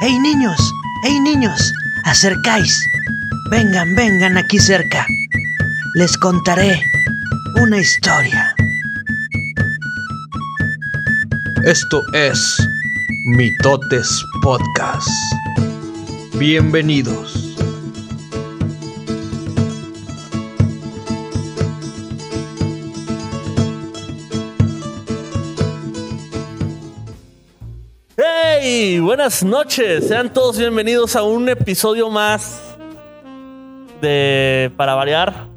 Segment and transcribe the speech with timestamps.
[0.00, 0.56] ¡Hey niños!
[1.02, 1.72] ¡Hey niños!
[2.04, 2.88] ¡Acercáis!
[3.50, 5.04] Vengan, vengan aquí cerca.
[5.94, 6.80] Les contaré
[7.60, 8.54] una historia.
[11.64, 12.38] Esto es
[13.24, 15.08] Mitotes Podcast.
[16.34, 17.47] Bienvenidos.
[29.08, 30.08] Buenas noches.
[30.08, 32.76] Sean todos bienvenidos a un episodio más
[34.02, 35.48] de Para variar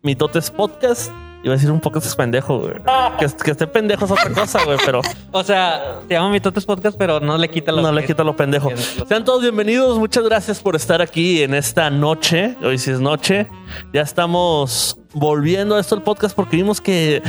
[0.00, 1.12] Mitotes Podcast.
[1.44, 2.72] Iba a decir un poco es pendejo, güey.
[3.18, 6.96] Que, que esté pendejo es otra cosa, güey, pero O sea, se llama Mitotes Podcast,
[6.96, 8.70] pero no le quita lo no le quita lo pendejo.
[9.06, 9.98] Sean todos bienvenidos.
[9.98, 12.56] Muchas gracias por estar aquí en esta noche.
[12.62, 13.46] Hoy sí es noche.
[13.92, 17.22] Ya estamos volviendo a esto el podcast porque vimos que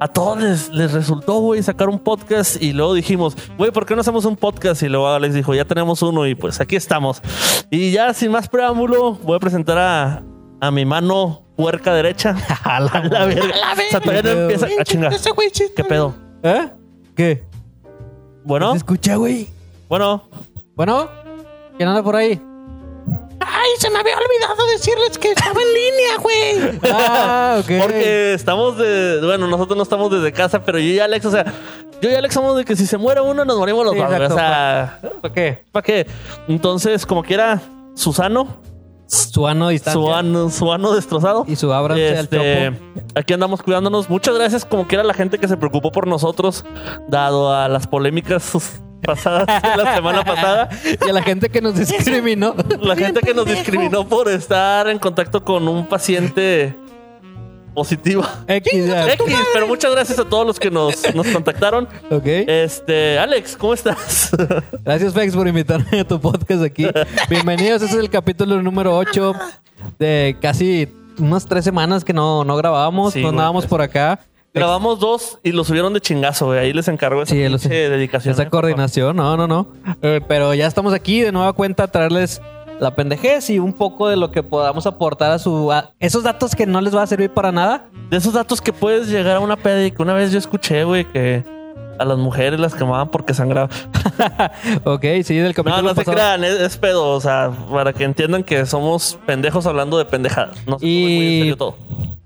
[0.00, 3.94] a todos les, les resultó, güey, sacar un podcast y luego dijimos, güey, ¿por qué
[3.94, 4.82] no hacemos un podcast?
[4.82, 7.22] Y luego Alex dijo, ya tenemos uno y pues aquí estamos.
[7.70, 10.22] Y ya sin más preámbulo, voy a presentar a,
[10.60, 12.36] a mi mano puerca derecha.
[12.64, 13.72] a la, verga.
[13.72, 15.12] O sea, todavía no empieza a chingar.
[15.76, 16.14] ¿Qué pedo?
[16.42, 16.68] ¿Eh?
[17.14, 17.44] ¿Qué?
[18.44, 19.48] Bueno, ¿Se escucha, güey?
[19.88, 20.22] bueno.
[20.74, 21.10] Bueno,
[21.76, 22.40] ¿quién anda por ahí?
[23.40, 26.80] Ay, se me había olvidado decirles que estaba en línea, güey.
[26.94, 27.70] Ah, ok.
[27.82, 29.20] Porque estamos de.
[29.22, 31.44] Bueno, nosotros no estamos desde casa, pero yo y Alex, o sea,
[32.00, 34.30] yo y Alex somos de que si se muere uno, nos morimos los Sí, dos.
[34.32, 35.64] O sea, ¿Por qué?
[35.70, 36.06] ¿para qué?
[36.48, 37.60] Entonces, como quiera,
[37.94, 38.48] Susano,
[39.10, 40.00] Su ano distancia.
[40.00, 41.44] su ano, su ano destrozado.
[41.48, 42.72] Y su al Este,
[43.16, 44.08] aquí andamos cuidándonos.
[44.08, 46.64] Muchas gracias, como quiera, a la gente que se preocupó por nosotros,
[47.08, 50.68] dado a las polémicas pasadas de la semana pasada.
[51.04, 52.54] Y a la gente que nos discriminó.
[52.80, 56.76] La gente que nos discriminó por estar en contacto con un paciente
[57.74, 58.22] positivo.
[58.46, 58.72] X.
[58.72, 61.88] X, pero muchas gracias a todos los que nos, nos contactaron.
[62.10, 62.26] Ok.
[62.26, 64.30] Este, Alex, ¿cómo estás?
[64.84, 66.86] Gracias, Fex, por invitarme a tu podcast aquí.
[67.28, 67.82] Bienvenidos.
[67.82, 69.34] Este es el capítulo número 8
[69.98, 70.88] de casi
[71.18, 73.12] unas tres semanas que no, no grabábamos.
[73.12, 74.20] Sí, no andábamos por acá.
[74.52, 76.58] Grabamos dos y los subieron de chingazo, güey.
[76.58, 77.68] Ahí les encargo esa Sí, lo sé.
[77.68, 78.34] dedicación.
[78.34, 79.68] Esa eh, coordinación, no, no, no.
[80.02, 82.42] Eh, pero ya estamos aquí de nueva cuenta a traerles
[82.80, 85.70] la pendejez y un poco de lo que podamos aportar a su...
[85.70, 87.84] a esos datos que no les va a servir para nada.
[88.10, 90.84] De esos datos que puedes llegar a una peda y que una vez yo escuché,
[90.84, 91.44] güey, que
[91.98, 93.68] a las mujeres las quemaban porque sangraban.
[94.84, 97.10] ok, sí, del capítulo No, no se crean, es, es pedo.
[97.10, 100.56] O sea, para que entiendan que somos pendejos hablando de pendejadas.
[100.66, 101.76] No Y- muy en serio todo.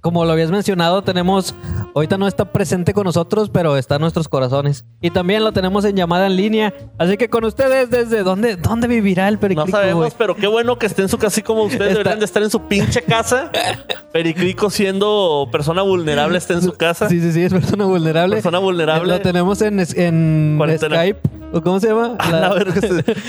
[0.05, 1.55] Como lo habías mencionado, tenemos...
[1.95, 4.85] Ahorita no está presente con nosotros, pero está en nuestros corazones.
[5.01, 6.75] Y también lo tenemos en llamada en línea.
[6.99, 10.13] Así que con ustedes, ¿desde dónde, dónde vivirá el No pericrico, sabemos, güey?
[10.19, 12.43] pero qué bueno que esté en su casa, así como ustedes Está- deberían de estar
[12.43, 13.51] en su pinche casa.
[14.13, 17.09] Pericrico siendo persona vulnerable está en su casa.
[17.09, 18.37] Sí, sí, sí, es persona vulnerable.
[18.37, 19.09] Persona vulnerable.
[19.11, 20.97] Lo tenemos en, en Cuarentena.
[20.97, 21.21] Skype.
[21.53, 22.17] ¿O ¿Cómo se llama?
[22.19, 22.65] A La- la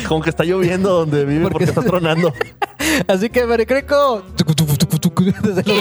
[0.07, 2.33] como que está lloviendo donde vive porque, Porque- está tronando.
[3.07, 4.23] Así que, Pericrico...
[5.23, 5.63] desde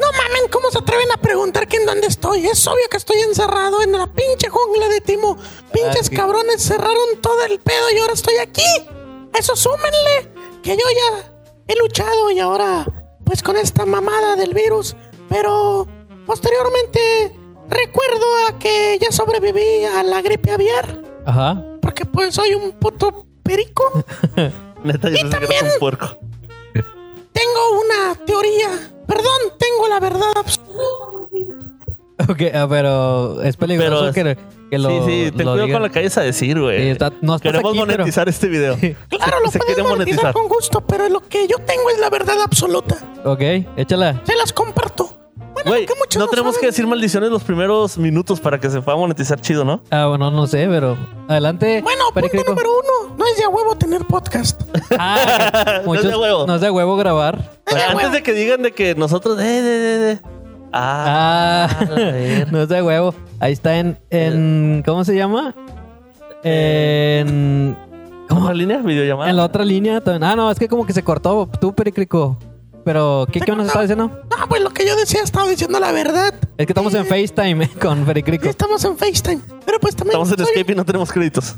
[0.00, 2.46] No mamen, ¿cómo se atreven a preguntar que en dónde estoy?
[2.46, 5.36] Es obvio que estoy encerrado en la pinche jungla de Timo.
[5.72, 6.16] Pinches Aquí.
[6.16, 8.64] cabrones cerraron todo el pedo y ahora estoy aquí.
[9.38, 10.32] Eso súmenle
[10.62, 11.32] que yo ya
[11.68, 12.84] he luchado y ahora,
[13.24, 14.96] pues con esta mamada del virus.
[15.28, 15.86] Pero
[16.26, 17.36] posteriormente
[17.68, 21.00] recuerdo a que ya sobreviví a la gripe aviar.
[21.24, 21.64] Ajá.
[21.80, 24.04] Porque pues soy un puto perico.
[24.84, 26.18] Neta, yo Y también- un puerco.
[27.52, 28.68] Tengo una teoría.
[29.06, 31.68] Perdón, tengo la verdad absoluta.
[32.28, 34.88] Ok, ah, pero es peligroso Pero es- que, que lo.
[34.88, 36.92] sí, sí, ten cuidado con lo que vayas a decir, güey.
[36.94, 38.76] Sí, no Queremos aquí, pero- monetizar este video.
[39.08, 40.32] Claro, se, lo se puedes quiere monetizar monetizar.
[40.32, 42.96] con gusto, pero lo que yo tengo es la verdad absoluta.
[43.24, 43.40] Ok,
[43.76, 44.20] échala.
[44.24, 45.18] Se las comparto.
[45.64, 49.40] Bueno, muchos no tenemos que decir maldiciones los primeros minutos para que se pueda monetizar
[49.40, 49.82] chido, ¿no?
[49.90, 50.96] Ah, bueno, no sé, pero.
[51.28, 51.82] Adelante.
[51.82, 53.01] Bueno, punto número uno.
[53.16, 54.62] No es de a huevo tener podcast.
[54.98, 56.46] Ah, No es de huevo.
[56.46, 57.38] No es de huevo grabar.
[57.66, 58.10] De Antes huevo.
[58.10, 59.38] de que digan de que nosotros.
[59.40, 60.20] Eh, de, de, de.
[60.72, 62.52] Ah, Ah, a ver.
[62.52, 63.14] no es de huevo.
[63.40, 63.98] Ahí está en.
[64.10, 65.54] en ¿Cómo se llama?
[66.42, 67.76] En.
[68.28, 68.78] ¿Cómo la línea?
[68.78, 69.30] ¿Videollamada?
[69.30, 70.24] En la otra línea también.
[70.24, 71.48] Ah, no, es que como que se cortó.
[71.60, 72.38] Tú, Pericrico.
[72.84, 74.08] Pero, ¿qué, qué nos está diciendo?
[74.08, 76.34] No, pues lo que yo decía, estaba diciendo la verdad.
[76.58, 78.48] Es que estamos en FaceTime con Pericrico.
[78.48, 79.40] Estamos en FaceTime.
[79.64, 81.54] Pero pues también Estamos en soy, Escape y no tenemos créditos.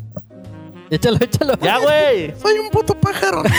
[0.91, 1.55] Échalo, échalo.
[1.61, 2.35] ¡Ya, güey!
[2.41, 3.43] soy un puto pájaro.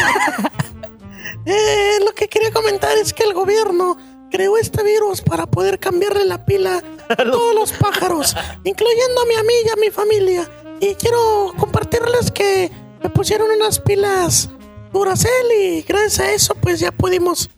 [1.47, 3.97] Eh, lo que quería comentar es que el gobierno
[4.31, 9.53] creó este virus para poder cambiarle la pila a todos los pájaros, incluyéndome a mí
[9.63, 10.49] y a mi familia.
[10.79, 12.71] Y quiero compartirles que
[13.03, 14.49] me pusieron unas pilas
[14.91, 17.49] Duracell y gracias a eso pues ya pudimos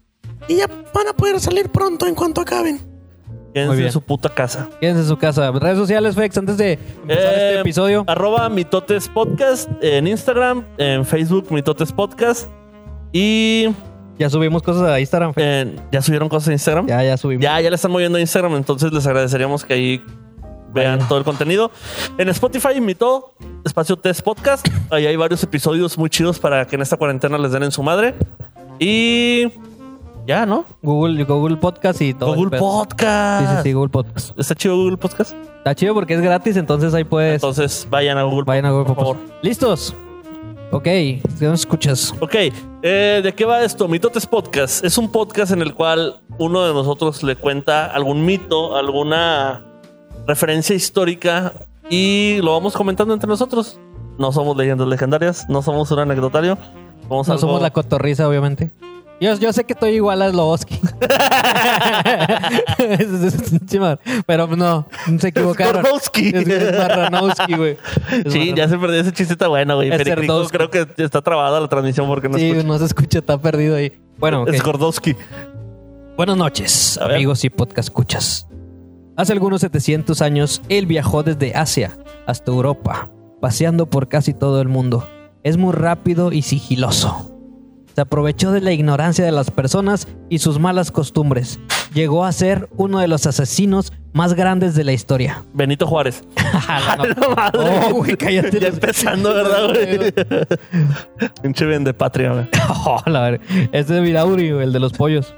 [0.48, 2.97] y ya van a poder salir pronto en cuanto acaben.
[3.66, 4.70] Quédense en su puta casa.
[4.80, 5.52] Quédense en su casa.
[5.52, 8.04] Redes sociales, Fex, antes de empezar Eh, este episodio.
[8.08, 12.48] Arroba Mitotes Podcast en Instagram, en Facebook Mitotes Podcast.
[13.12, 13.70] Y
[14.20, 15.46] Ya subimos cosas a Instagram, Fex.
[15.46, 16.88] eh, ya subieron cosas en Instagram.
[16.88, 17.44] Ya, ya subimos.
[17.44, 20.02] Ya, ya le están moviendo a Instagram, entonces les agradeceríamos que ahí
[20.74, 21.72] vean todo el contenido.
[22.18, 23.34] En Spotify, Mito,
[23.64, 24.68] Espacio Test Podcast.
[24.92, 27.82] Ahí hay varios episodios muy chidos para que en esta cuarentena les den en su
[27.84, 28.14] madre.
[28.80, 29.48] Y
[30.28, 30.66] ya, ¿no?
[30.84, 32.36] Google, Google Podcast y todo.
[32.36, 32.60] Google.
[32.60, 33.50] Podcast.
[33.50, 34.38] Sí, sí, sí, Google Podcast.
[34.38, 35.34] ¿Está chido Google Podcast?
[35.58, 37.36] Está chido porque es gratis, entonces ahí puedes.
[37.36, 39.18] Entonces vayan a Google vayan a Google por favor.
[39.42, 39.96] ¿Listos?
[40.72, 42.14] Ok, ¿qué nos escuchas?
[42.20, 42.36] Ok,
[42.84, 43.88] eh, ¿de qué va esto?
[43.88, 44.84] Mitotes Podcast.
[44.84, 49.64] Es un podcast en el cual uno de nosotros le cuenta algún mito, alguna
[50.28, 51.54] referencia histórica
[51.90, 53.80] y lo vamos comentando entre nosotros.
[54.20, 56.58] No somos leyendas legendarias, no somos un anecdotario.
[57.08, 58.72] Somos No algo- somos la cotorriza, obviamente.
[59.20, 60.80] Yo, yo sé que estoy igual a Sloboski.
[64.28, 64.88] Pero no,
[65.20, 65.84] se equivocaron.
[65.84, 66.28] Skornowski.
[66.30, 67.78] Es, güey.
[68.28, 69.92] Sí, ya se perdió ese chiste, está bueno, güey.
[69.92, 70.04] Es
[70.52, 72.68] creo que está trabada la transmisión porque no Sí, escucha.
[72.68, 73.92] no se escucha, está perdido ahí.
[74.18, 74.50] Bueno, ok.
[74.50, 75.16] Es Gordowski.
[76.16, 78.48] Buenas noches, amigos y podcast escuchas.
[79.16, 81.98] Hace algunos 700 años, él viajó desde Asia
[82.28, 83.10] hasta Europa,
[83.42, 85.08] paseando por casi todo el mundo.
[85.44, 87.32] Es muy rápido y sigiloso.
[87.98, 91.60] Se aprovechó de la ignorancia de las personas y sus malas costumbres.
[91.96, 95.44] Llegó a ser uno de los asesinos más grandes de la historia.
[95.56, 96.24] Benito Juárez.
[97.00, 97.36] No.
[97.90, 98.60] Oh, güey, cállate.
[98.60, 100.14] Ya empezando, ¿verdad, güey?
[101.42, 102.46] Pinche bien de patria, güey.
[102.86, 103.40] Oh, la.
[103.72, 105.34] Es de Virauri, güey, el de los pollos.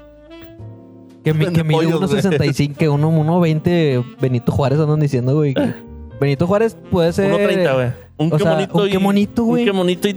[1.24, 2.22] Que, mi, que mide pollos, güey.
[2.22, 5.54] 1.65, que uno- 1.20 Benito Juárez andan diciendo, güey.
[5.54, 5.72] que
[6.20, 7.32] Benito Juárez puede ser...
[7.32, 8.10] 1.30, güey.
[8.18, 8.90] Un o qué sea, bonito un y...
[8.90, 9.62] qué bonito, güey.
[9.62, 10.16] Un qué bonito y...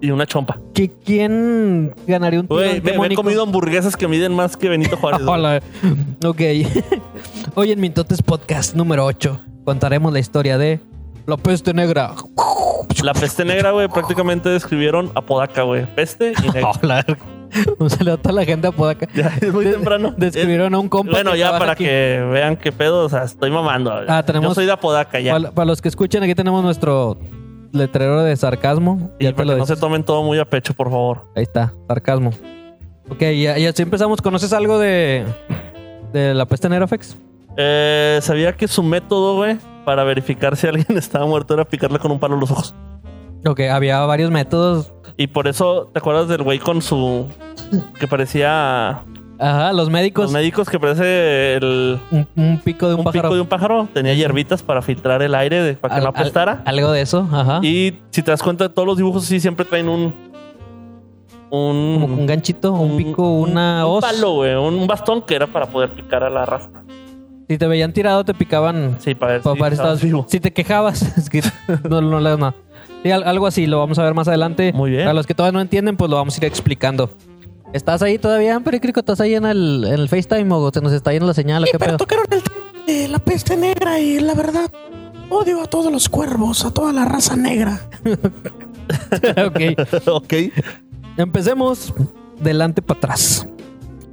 [0.00, 0.58] Y una chompa.
[0.74, 4.96] que- ¿Quién ganaría un tiro me, qué he comido hamburguesas que miden más que Benito
[4.96, 5.26] Juárez.
[5.26, 5.60] Hola.
[6.24, 6.40] Ok.
[7.54, 10.80] Hoy en Mintotes Podcast número 8 contaremos la historia de
[11.26, 12.12] la peste negra.
[13.02, 15.86] La peste negra, güey, prácticamente describieron a Podaca, güey.
[15.94, 16.70] Peste y negra.
[16.82, 17.04] Hola.
[17.78, 19.06] Un saludo a toda la gente de Apodaca.
[19.14, 20.12] Ya, es muy De- temprano.
[20.16, 21.12] Describieron a un compa.
[21.12, 21.84] Bueno, que ya para aquí.
[21.84, 23.92] que vean qué pedo, o sea, estoy mamando.
[24.08, 25.32] Ah, tenemos- Yo soy de Apodaca ya.
[25.32, 27.16] Para, para los que escuchan, aquí tenemos nuestro
[27.74, 29.10] letrero de sarcasmo.
[29.18, 31.26] Y Ya para que no se tomen todo muy a pecho, por favor.
[31.36, 32.30] Ahí está, sarcasmo.
[33.08, 34.22] Ok, ya, ya así empezamos.
[34.22, 35.24] ¿Conoces algo de,
[36.12, 37.16] de la peste negra, Fex?
[37.56, 42.10] Eh, sabía que su método, güey, para verificar si alguien estaba muerto era picarle con
[42.10, 42.74] un palo los ojos.
[43.46, 44.92] Ok, había varios métodos.
[45.16, 47.26] Y por eso, ¿te acuerdas del güey con su...
[48.00, 49.02] que parecía...
[49.44, 50.24] Ajá, los médicos.
[50.24, 51.98] Los médicos que parece el...
[52.10, 53.22] un, un pico de un, Un pájaro.
[53.28, 53.88] pico de un pájaro.
[53.92, 56.62] Tenía hierbitas para filtrar el aire de, para que no al- apestara.
[56.64, 57.60] algo de eso, ajá.
[57.62, 60.14] Y si te das cuenta, todos los dibujos sí siempre traen un.
[61.50, 61.98] Un.
[62.00, 64.00] Como un ganchito, un pico, una un hoz.
[64.04, 64.54] palo, güey.
[64.54, 66.68] Un bastón que era para poder picar a la raza.
[67.48, 68.96] Si te veían tirado, te picaban.
[69.00, 70.24] Sí, para ver para estabas vivo.
[70.28, 71.42] Si te quejabas, es que
[71.88, 72.54] no, no le das nada.
[73.02, 74.72] Sí, al- algo así, lo vamos a ver más adelante.
[74.72, 75.02] Muy bien.
[75.02, 77.10] Para los que todavía no entienden, pues lo vamos a ir explicando.
[77.74, 79.00] ¿Estás ahí todavía, Pericrico?
[79.00, 81.64] ¿Estás ahí en el, en el FaceTime o se nos está yendo la señal?
[81.64, 81.98] Sí, ¿Qué pero pedo?
[81.98, 84.70] tocaron el tema de la peste negra y la verdad,
[85.28, 87.80] odio a todos los cuervos, a toda la raza negra.
[89.44, 90.06] ok.
[90.06, 90.34] ok.
[91.16, 91.92] Empecemos
[92.40, 93.48] delante para atrás.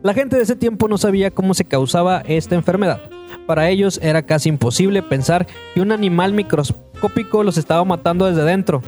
[0.01, 2.99] La gente de ese tiempo no sabía cómo se causaba esta enfermedad.
[3.45, 8.81] Para ellos era casi imposible pensar que un animal microscópico los estaba matando desde dentro.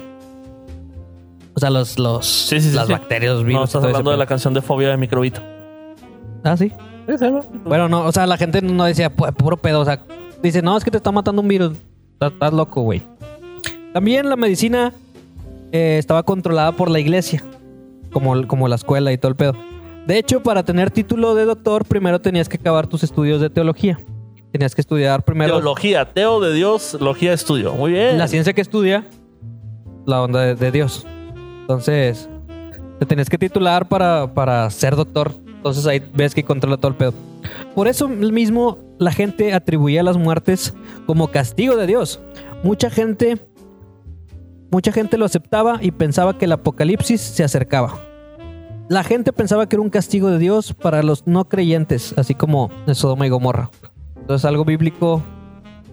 [1.55, 2.93] O sea, los, los Sí, sí, sí, las sí.
[2.93, 3.61] bacterias, los No, virus.
[3.61, 5.41] y estás hablando de la canción de Fobia de Microbito.
[6.43, 6.71] Ah, sí.
[7.65, 9.81] Bueno, no, o sea, la gente no decía "Pu- puro pedo.
[9.81, 10.03] O sea,
[10.41, 11.77] dice, no, es que te está matando un virus.
[12.13, 13.01] Estás, estás loco, güey.
[13.93, 14.93] También la medicina
[15.71, 17.43] eh, estaba controlada por la iglesia,
[18.11, 19.53] como, como la escuela y todo el pedo.
[20.07, 23.99] De hecho, para tener título de doctor, primero tenías que acabar tus estudios de teología.
[24.51, 27.73] Tenías que estudiar primero Teología, Teo de Dios, Logía Estudio.
[27.73, 28.17] Muy bien.
[28.17, 29.07] la ciencia que estudia,
[30.05, 31.07] la onda de, de Dios.
[31.63, 32.29] Entonces,
[32.99, 35.31] te tenías que titular para, para ser doctor.
[35.47, 37.13] Entonces ahí ves que controla todo el pedo.
[37.73, 40.73] Por eso mismo la gente atribuía las muertes
[41.05, 42.19] como castigo de Dios.
[42.63, 43.37] Mucha gente,
[44.71, 47.95] mucha gente lo aceptaba y pensaba que el apocalipsis se acercaba.
[48.89, 52.69] La gente pensaba que era un castigo de Dios para los no creyentes, así como
[52.93, 53.69] Sodoma y Gomorra.
[54.19, 55.21] Entonces algo bíblico.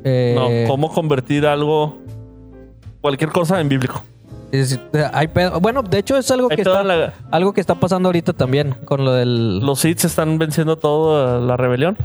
[0.02, 1.98] eh, No, ¿cómo convertir algo,
[3.00, 4.02] cualquier cosa en bíblico?
[4.52, 4.80] Es-
[5.12, 8.08] hay pedo- Bueno, de hecho es algo Hay que está, la- algo que está pasando
[8.08, 11.96] ahorita también con lo del los Sith están venciendo toda la rebelión.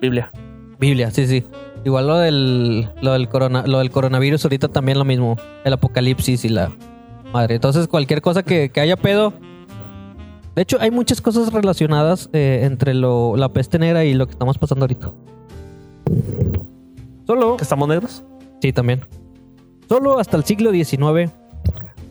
[0.00, 0.30] Biblia.
[0.78, 1.44] Biblia, sí, sí.
[1.84, 6.44] Igual lo del lo del corona, lo del coronavirus ahorita también lo mismo, el apocalipsis
[6.44, 6.70] y la
[7.32, 7.54] madre.
[7.54, 9.32] Entonces cualquier cosa que, que haya pedo.
[10.54, 14.32] De hecho hay muchas cosas relacionadas eh, entre lo, la peste negra y lo que
[14.32, 15.10] estamos pasando ahorita.
[17.26, 18.22] Solo ¿Que estamos negros?
[18.60, 19.04] Sí, también.
[19.88, 21.30] Solo hasta el siglo XIX,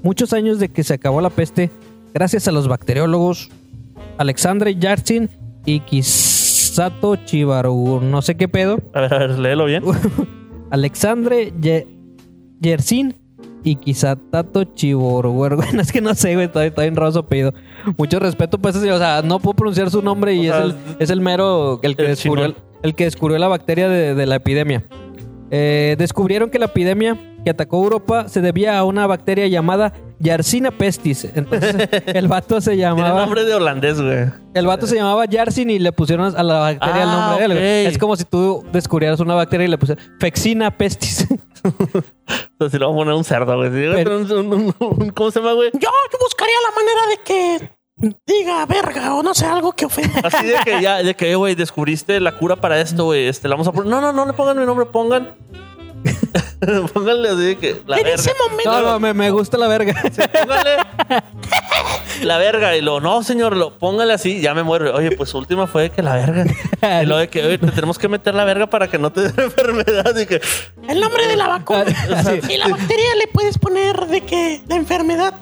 [0.03, 1.69] muchos años de que se acabó la peste,
[2.13, 3.49] gracias a los bacteriólogos
[4.17, 5.29] Alexandre Yartsin
[5.65, 9.83] y Kisato Chibaru, no sé qué pedo, A ver, a ver, léelo bien.
[10.71, 11.87] Alexandre Ye-
[12.59, 13.15] Yersin
[13.63, 15.31] y Kisatato Chiboru.
[15.33, 17.53] Bueno, es que no sé, güey, está, está bien raro su apellido.
[17.97, 20.75] Mucho respeto, pues, o sea, no puedo pronunciar su nombre y O es, sea, el,
[20.99, 24.35] es el mero, el que, el descubrió, el que descubrió la bacteria de, de la
[24.35, 24.83] epidemia.
[25.51, 30.69] Eh, descubrieron que la epidemia que atacó Europa se debía a una bacteria llamada Yersinia
[30.71, 31.25] pestis.
[31.33, 31.75] Entonces,
[32.07, 33.21] el vato se Tiene llamaba...
[33.21, 34.25] nombre de holandés, güey.
[34.53, 37.45] El vato se llamaba Yarsin y le pusieron a la bacteria el Ah, nombre de
[37.45, 37.51] él.
[37.53, 37.85] güey.
[37.85, 37.91] ok.
[37.93, 41.25] Es como si tú descubrieras una bacteria y le pusieras Fexina pestis.
[41.63, 43.69] Entonces, si le vamos a poner un cerdo, güey.
[43.69, 45.69] Si llega a Pero- tener un- un- un- ¿Cómo se llama, güey?
[45.73, 45.79] Yo,
[46.11, 50.19] yo buscaría la manera de que diga verga o no sé, algo que ofenda.
[50.23, 53.27] Así de que ya, de que, güey, descubriste la cura para esto, güey.
[53.27, 53.89] Este, la vamos a poner.
[53.89, 55.29] No, no, no le pongan mi nombre, pongan.
[56.93, 58.15] Pónganle así de que la en verga.
[58.21, 59.93] ese momento, No, no, me, me gusta la verga.
[60.41, 60.77] Póngale
[62.23, 62.75] la verga.
[62.75, 64.93] Y lo, no, señor, lo, póngale así, ya me muero.
[64.95, 66.45] Oye, pues su última fue que la verga.
[67.01, 69.31] Y lo de que, oye, te tenemos que meter la verga para que no te
[69.31, 70.15] dé enfermedad.
[70.17, 70.41] Y que,
[70.87, 71.85] el nombre de la vacuna.
[72.15, 72.39] Así.
[72.49, 75.33] Y la bacteria le puedes poner de que la enfermedad.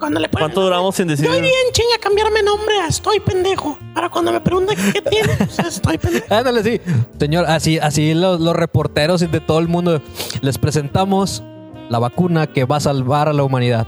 [0.00, 0.46] Cuando le pones.
[0.46, 1.26] ¿cuánto duramos sin decir?
[1.26, 3.78] Yo bien chinga cambiarme nombre a estoy pendejo.
[3.94, 6.26] Para cuando me pregunten qué tiene, pues estoy pendejo.
[6.34, 6.80] Ándale, sí.
[7.18, 10.00] Señor, así, así los, los reporteros y de todo el mundo
[10.40, 11.42] les presentamos
[11.90, 13.86] la vacuna que va a salvar a la humanidad.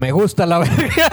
[0.00, 1.12] Me gusta la verga.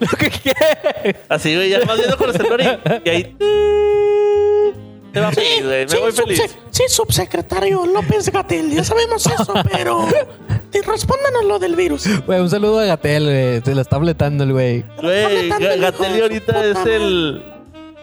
[0.00, 1.16] Lo que quiere.
[1.28, 3.36] Así, güey, ya vas viendo con el celular y, y ahí.
[5.12, 5.84] Te va feliz, güey.
[5.84, 6.56] Me sí, voy feliz.
[6.70, 10.08] sí, subsecretario López Gatel, ya sabemos eso, pero
[10.82, 12.06] respóndanos lo del virus.
[12.26, 13.60] Güey, un saludo a Gatel, güey.
[13.62, 14.84] Se la está fletando el güey.
[15.00, 17.42] Güey, tanto el Ga- hijo de Gatelli su ahorita es el.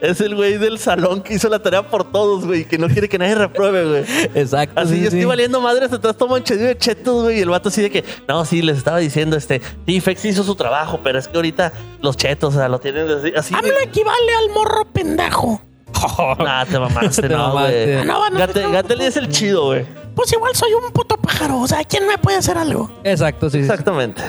[0.02, 2.66] Es el güey del salón que hizo la tarea por todos, güey.
[2.66, 4.04] Que no quiere que nadie repruebe, güey.
[4.34, 4.82] Exacto.
[4.82, 5.26] Así, sí, yo estoy sí.
[5.26, 7.38] valiendo madres detrás, todo manchadillo de chetos, güey.
[7.38, 10.44] Y el vato así de que, no, sí, les estaba diciendo, este, sí, Fex hizo
[10.44, 13.32] su trabajo, pero es que ahorita los chetos, o sea, lo tienen así.
[13.36, 15.62] así AMLO equivale al morro pendejo.
[16.40, 17.84] Nah, te mamaste, Te no, mamaste.
[17.86, 17.98] güey.
[17.98, 19.86] Ah, no, bueno, Gate- no, Gatelli es el chido, güey.
[20.22, 22.92] Pues igual soy un puto pájaro, o sea, ¿quién me puede hacer algo?
[23.04, 23.58] Exacto, sí.
[23.58, 23.64] sí.
[23.64, 24.22] Exactamente.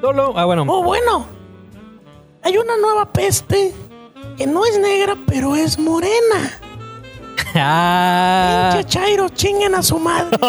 [0.00, 0.64] Solo, ah, bueno.
[0.66, 1.26] Oh, bueno,
[2.42, 3.72] hay una nueva peste
[4.36, 6.50] que no es negra, pero es morena.
[7.54, 8.70] Ah.
[8.72, 10.36] Pinche Chairo, chinguen a su madre.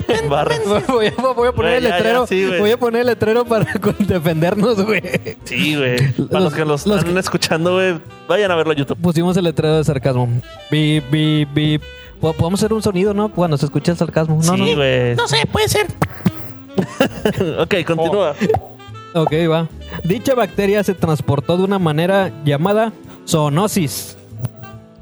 [0.88, 2.26] Voy a, voy a poner Güey, el ya, ya, letrero.
[2.26, 3.66] sí, voy a poner el letrero para
[3.98, 5.02] defendernos, güey.
[5.44, 6.12] Sí, güey.
[6.28, 8.98] Para los, Los- que los, los están escuchando, güey, vayan a verlo a YouTube.
[9.00, 10.28] Pusimos el letrero de sarcasmo.
[10.70, 11.82] Bip, bip, bip.
[12.20, 13.30] Po- Podemos hacer un sonido, ¿no?
[13.30, 14.36] Cuando se escucha el sarcasmo.
[14.36, 15.14] No, sí, güey.
[15.16, 15.86] No sé, puede ser.
[17.58, 18.34] ok, continúa.
[19.14, 19.22] no.
[19.22, 19.68] Ok, va.
[20.04, 22.92] Dicha bacteria se transportó de una manera llamada
[23.26, 24.16] zoonosis.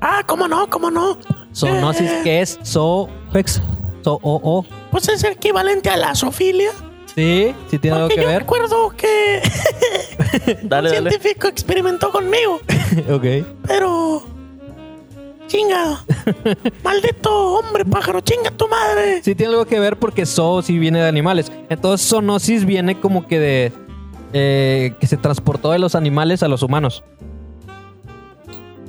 [0.00, 0.68] Ah, ¿cómo no?
[0.70, 1.18] ¿Cómo no?
[1.54, 3.60] Zoonosis, Eh, que es zoofex.
[4.04, 4.64] Zo o o.
[4.90, 6.70] Pues es equivalente a la zoofilia.
[7.14, 8.38] Sí, sí tiene algo Porque que yo ver.
[8.40, 9.42] recuerdo que
[10.62, 11.10] Dale, un dale.
[11.10, 12.60] científico experimentó conmigo,
[13.10, 13.24] ok.
[13.66, 14.22] pero...
[15.48, 15.98] Chingado.
[16.84, 19.22] Maldito hombre pájaro, chinga tu madre.
[19.22, 21.50] Sí tiene algo que ver porque zoo sí viene de animales.
[21.68, 23.72] Entonces zoonosis viene como que de...
[24.32, 27.02] eh, que se transportó de los animales a los humanos.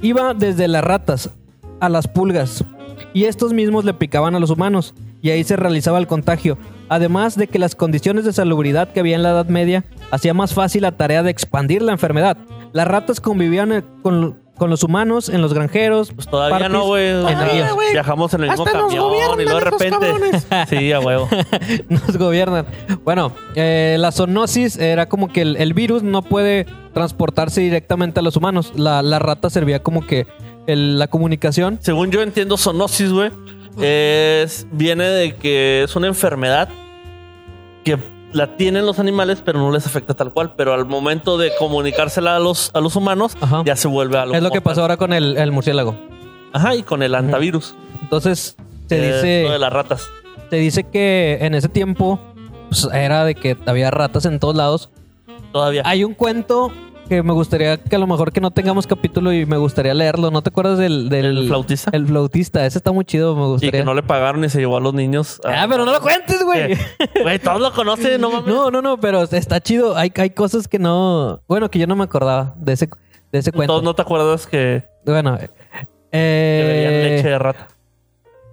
[0.02, 1.32] Iba desde las ratas
[1.80, 2.64] a las pulgas.
[3.14, 4.94] Y estos mismos le picaban a los humanos.
[5.22, 6.58] Y ahí se realizaba el contagio.
[6.90, 10.54] Además de que las condiciones de salubridad que había en la Edad Media hacía más
[10.54, 12.38] fácil la tarea de expandir la enfermedad.
[12.72, 16.12] Las ratas convivían eh, con, con los humanos en los granjeros.
[16.14, 17.12] Pues todavía parties, no, güey.
[17.12, 17.72] Todavía.
[17.94, 20.14] Viajamos en el mismo Hasta nos camión y luego de repente.
[20.70, 21.28] Sí, a huevo.
[21.90, 22.68] nos gobiernan.
[23.04, 28.24] Bueno, eh, la zoonosis era como que el, el virus no puede transportarse directamente a
[28.24, 28.74] los humanos.
[28.76, 30.28] La, la rata servía como que
[30.68, 31.80] el- la comunicación.
[31.82, 33.32] Según yo entiendo, zoonosis, güey,
[33.82, 36.70] es, viene de que es una enfermedad
[37.84, 37.98] que
[38.34, 40.54] la tienen los animales, pero no les afecta tal cual.
[40.56, 43.64] Pero al momento de comunicársela a los, a los humanos, Ajá.
[43.66, 44.36] ya se vuelve algo.
[44.36, 45.96] Es lo que pasó ahora con el, el murciélago.
[46.54, 47.76] Ajá, y con el antivirus.
[48.02, 48.56] Entonces,
[48.88, 50.08] se Eh, dice, lo de las ratas.
[50.50, 52.20] se dice que en ese tiempo
[52.70, 54.90] pues, era de que había ratas en todos lados.
[55.52, 55.82] Todavía.
[55.86, 56.72] Hay un cuento
[57.10, 60.32] que me gustaría que a lo mejor que no tengamos capítulo y me gustaría leerlo.
[60.32, 61.90] ¿No te acuerdas del, del ¿El flautista?
[61.94, 62.66] El flautista.
[62.66, 63.82] Ese está muy chido, me y gustaría.
[63.82, 65.42] que no le pagaron y se llevó a los niños.
[65.44, 66.76] a- Ah, pero no lo cuentes, güey.
[66.78, 67.22] ¿Qué?
[67.24, 68.48] Güey, todos lo conocen, no mames.
[68.54, 69.98] No, no, no, pero está chido.
[69.98, 71.42] Hay, hay cosas que no.
[71.48, 72.88] Bueno, que yo no me acordaba de ese,
[73.32, 73.74] de ese cuento.
[73.74, 75.50] Todos no te acuerdas que, Bueno, que
[76.12, 77.68] eh, leche de rata.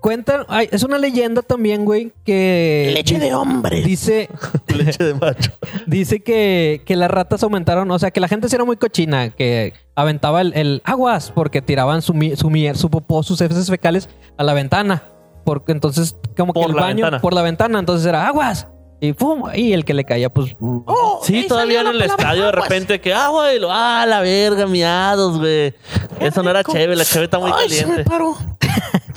[0.01, 0.45] Cuentan.
[0.49, 3.85] ay, es una leyenda también, güey, que Leche de hombres.
[3.85, 4.29] dice,
[4.69, 5.53] leche de macho.
[5.87, 7.91] dice que, que las ratas aumentaron.
[7.91, 11.63] O sea, que la gente sí era muy cochina, que aventaba el, el aguas porque
[11.63, 15.03] tiraban su, mi- su, su popó, sus heces fecales a la ventana.
[15.45, 17.21] Porque entonces, como que Por el la baño ventana.
[17.21, 18.67] por la ventana, entonces era aguas.
[18.99, 20.57] Y pum, y el que le caía, pues.
[20.59, 24.67] Oh, Sí, todavía en el estadio de repente que, ah, güey, lo- ah, la verga,
[24.67, 25.75] miados, güey.
[26.19, 28.11] Eso no era chévere, la chévere está muy Ay, se me caliente.
[28.11, 28.35] paró.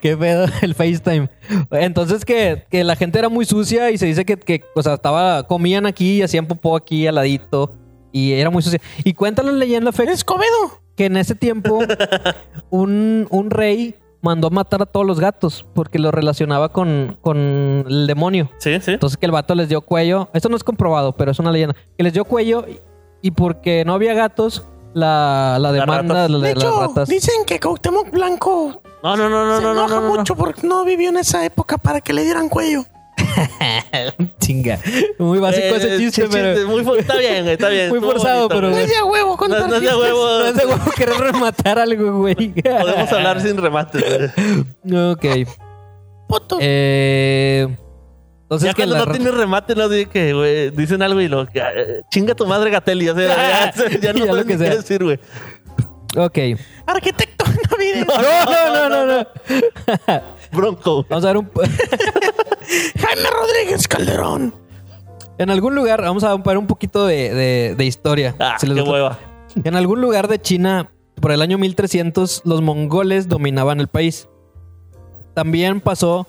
[0.00, 1.28] Qué pedo el FaceTime.
[1.70, 4.94] Entonces que, que la gente era muy sucia y se dice que, que o sea,
[4.94, 7.74] estaba, comían aquí y hacían popó aquí al ladito.
[8.12, 8.80] Y era muy sucia.
[9.04, 10.80] Y cuenta la leyenda, Escobedo.
[10.96, 11.80] que en ese tiempo
[12.70, 17.84] un, un rey mandó a matar a todos los gatos porque lo relacionaba con, con
[17.88, 18.50] el demonio.
[18.58, 18.92] Sí, sí.
[18.92, 20.28] Entonces que el vato les dio cuello.
[20.32, 21.74] Esto no es comprobado, pero es una leyenda.
[21.96, 22.64] Que les dio cuello
[23.20, 26.28] y porque no había gatos, la, la demanda ratas.
[26.28, 27.08] de, De las hecho, ratas.
[27.08, 30.08] dicen que Cuauhtémoc Blanco No, no, no, no, se no, no, enoja no, no.
[30.16, 32.84] mucho porque no vivió en esa época para que le dieran cuello.
[34.40, 34.78] Chinga.
[35.18, 36.68] Muy básico Eh, ese chiste, pero.
[36.68, 37.88] muy está bien, güey, está bien.
[37.90, 40.26] Muy forzado, bonito, pero- No es de a huevo No, no es de huevo.
[40.38, 42.34] No es de huevo querer rematar algo, güey.
[42.52, 44.32] Podemos hablar sin remate.
[44.84, 45.10] güey.
[45.12, 45.48] ok.
[46.28, 46.58] Puto.
[46.60, 47.68] Eh,
[48.52, 51.46] entonces Ya que cuando no tiene remate, no dice que, güey, dicen algo y lo
[51.46, 53.08] que eh, chinga tu madre Gatelli.
[53.08, 54.70] O sea, ya, ya no lo que ni sea.
[54.70, 55.18] qué decir, güey.
[56.16, 56.38] Ok.
[56.86, 58.04] Arquitecto navideño.
[58.04, 60.22] No, no, no, no, no.
[60.52, 61.06] Bronco.
[61.08, 61.50] Vamos a ver un.
[63.00, 64.54] Jaime Rodríguez Calderón.
[65.38, 68.34] En algún lugar, vamos a ver un poquito de, de- de historia.
[68.38, 68.92] Ah, si les qué gusta.
[68.94, 69.18] hueva.
[69.64, 70.90] En algún lugar de China,
[71.20, 74.28] por el año 1300, los mongoles dominaban el país.
[75.34, 76.26] También pasó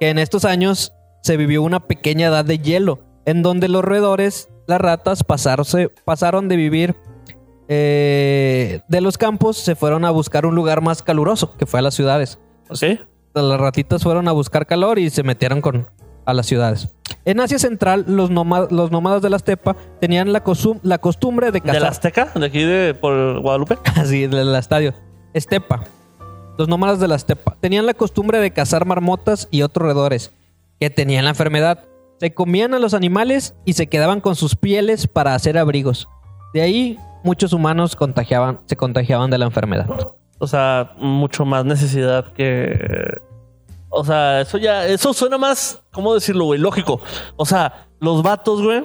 [0.00, 0.92] que en estos años
[1.24, 6.48] se vivió una pequeña edad de hielo, en donde los roedores, las ratas, pasarse- pasaron
[6.48, 6.94] de vivir
[7.68, 11.82] eh, de los campos, se fueron a buscar un lugar más caluroso, que fue a
[11.82, 12.38] las ciudades.
[12.68, 13.00] ¿Ok?
[13.34, 15.86] Las ratitas fueron a buscar calor y se metieron con,
[16.26, 16.88] a las ciudades.
[17.24, 20.42] En Asia Central, los, nóma- los nómadas de la estepa tenían la,
[20.82, 21.80] la costumbre de ¿De cazar.
[21.82, 22.32] la Azteca?
[22.34, 23.78] ¿De aquí de por Guadalupe?
[23.96, 24.92] Así, del estadio.
[25.32, 25.84] Estepa.
[26.58, 27.56] Los nómadas de la estepa.
[27.60, 30.32] Tenían la costumbre de cazar marmotas y otros roedores
[30.80, 31.84] que tenían la enfermedad.
[32.20, 36.08] Se comían a los animales y se quedaban con sus pieles para hacer abrigos.
[36.52, 39.88] De ahí, muchos humanos contagiaban, se contagiaban de la enfermedad.
[40.38, 43.18] O sea, mucho más necesidad que.
[43.88, 44.86] O sea, eso ya.
[44.86, 45.82] Eso suena más.
[45.92, 46.60] ¿Cómo decirlo, güey?
[46.60, 47.00] Lógico.
[47.36, 48.84] O sea, los vatos, güey,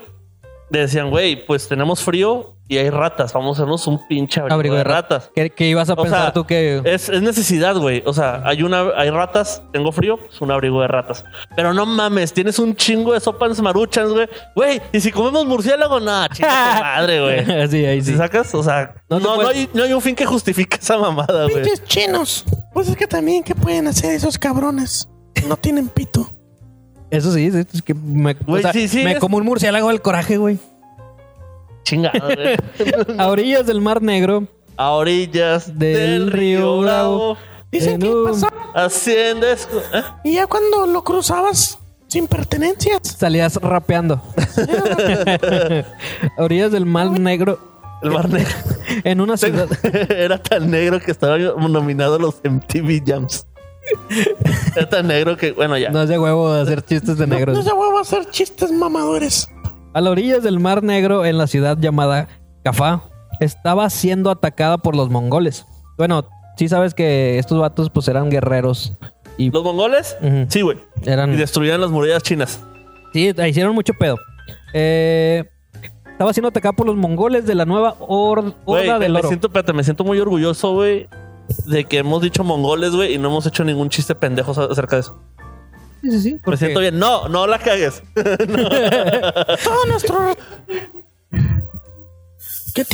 [0.78, 3.34] decían, güey, pues tenemos frío y hay ratas.
[3.34, 5.32] Vamos a hacernos un pinche abrigo, Abrigo de de ra- ratas.
[5.34, 6.80] ¿Qué, qué ibas a O pensar sea, tú que.?
[6.86, 8.04] Es, es necesidad, güey.
[8.06, 11.26] O sea, hay una, hay ratas, tengo frío, es un abrigo de ratas.
[11.56, 14.28] Pero no mames, tienes un chingo de sopas maruchans, güey.
[14.56, 17.68] Güey, y si comemos murciélago, no, chinga tu madre, güey.
[17.70, 18.12] sí, ahí sí.
[18.12, 18.54] ¿Sí sacas?
[18.54, 21.46] O sea, No no, te no, hay, no hay un fin que justifique esa mamada,
[21.46, 21.64] güey.
[21.64, 22.46] Pinches chinos.
[22.72, 25.10] Pues es que también, ¿qué pueden hacer esos cabrones?
[25.48, 26.30] No tienen pito.
[27.12, 29.43] Eso sí, sí, es que me, Güey, o sea, sí, sí, me es- como un
[29.45, 30.60] murciélago del coraje, güey.
[31.84, 32.56] Chingada, güey.
[33.17, 37.38] A orillas del Mar Negro, A orillas Del del, río Bravo.
[37.72, 38.88] Dicen En que un- pasaba
[39.93, 40.02] ¿eh?
[40.24, 43.00] y ya cuando lo cruzabas sin pertenencias.
[43.17, 44.22] salías rapeando.
[46.38, 47.60] A orillas del Mar Negro,
[48.02, 48.54] El mar negro.
[49.04, 49.67] en una ciudad.
[50.10, 51.41] Era tan negro que estaban
[51.72, 53.45] nominados los MTV Jams.
[54.75, 55.89] Era tan negro que, bueno, ya.
[55.89, 57.63] No es de huevo hacer chistes de No negros.
[57.63, 59.49] se huevo a hacer chistes mamadores.
[59.93, 62.28] A las orillas del Mar Negro, en la ciudad llamada
[62.63, 63.04] Cafá,
[63.39, 65.65] estaba siendo atacada por los mongoles.
[65.97, 66.25] Bueno,
[66.58, 68.93] sí sabes que estos vatos pues eran guerreros
[69.38, 70.17] y ¿Los mongoles?
[70.49, 70.78] Sí, güey.
[71.02, 71.36] Y eran...
[71.38, 72.60] destruían las murallas chinas.
[73.13, 74.17] Sí, hicieron mucho pedo.
[74.73, 75.45] Eh,
[76.12, 79.30] estaba siendo atacada por los mongoles de la nueva Horda me, del me Oro.
[79.30, 81.08] siento, espérate, me siento muy orgulloso, güey,
[81.66, 85.02] de que hemos dicho mongoles, güey, y no hemos hecho ningún chiste pendejo acerca de
[85.02, 85.20] eso.
[86.02, 86.98] Sí, sí, sí, Me porque- siento bien.
[87.00, 88.02] No, no la cagues.
[88.16, 90.36] Todo nuestro.
[92.74, 92.86] ¿Qué?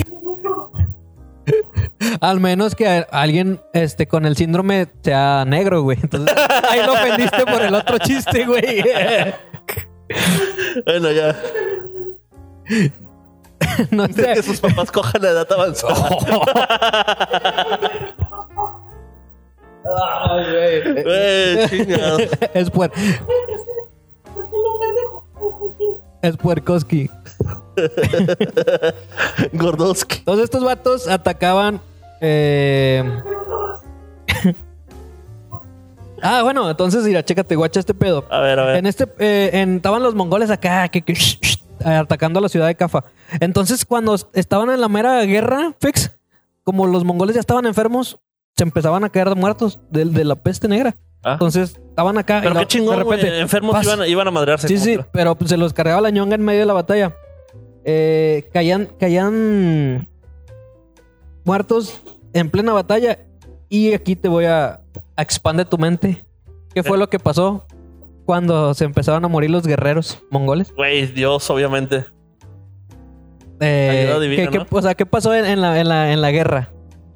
[2.21, 5.99] Al menos que alguien este, con el síndrome sea negro, güey.
[6.01, 6.35] Entonces,
[6.69, 8.83] ahí lo ofendiste por el otro chiste, güey.
[10.85, 11.35] bueno, ya.
[13.91, 14.43] No Que sé.
[14.43, 16.09] sus papás cojan la edad avanzada.
[21.03, 22.17] Güey, chingado.
[22.53, 22.91] Es puer...
[26.21, 27.09] Es puercoski.
[29.53, 30.19] Gordowski.
[30.23, 31.79] Todos estos vatos atacaban.
[32.21, 33.03] eh,
[36.21, 38.25] ah, bueno, entonces, mira, chécate, guacha este pedo.
[38.29, 38.75] A ver, a ver.
[38.77, 41.15] En este, eh, en- estaban los mongoles acá, que, que-
[41.83, 43.03] atacando a la ciudad de Cafa.
[43.39, 46.11] Entonces, cuando estaban en la mera guerra, fix,
[46.63, 48.17] como los mongoles ya estaban enfermos,
[48.57, 50.95] se empezaban a caer muertos de, de la peste negra.
[51.23, 51.33] Ah.
[51.33, 52.39] Entonces, estaban acá.
[52.39, 54.67] y Pero la- qué chingón, de repente, güey, enfermos iban, iban a madrearse.
[54.67, 57.15] Sí, sí, pero pues, se los cargaba la ñonga en medio de la batalla.
[57.83, 60.07] Eh, caían, caían
[61.43, 61.99] muertos
[62.33, 63.19] en plena batalla.
[63.69, 64.81] Y aquí te voy a,
[65.15, 66.23] a expandir tu mente.
[66.73, 67.65] ¿Qué fue lo que pasó
[68.25, 70.73] cuando se empezaron a morir los guerreros mongoles?
[70.75, 72.05] Güey, Dios, obviamente.
[73.59, 74.65] Eh, divina, ¿qué, qué- ¿no?
[74.69, 76.69] o sea, ¿qué pasó en, en la, en, la, en la guerra?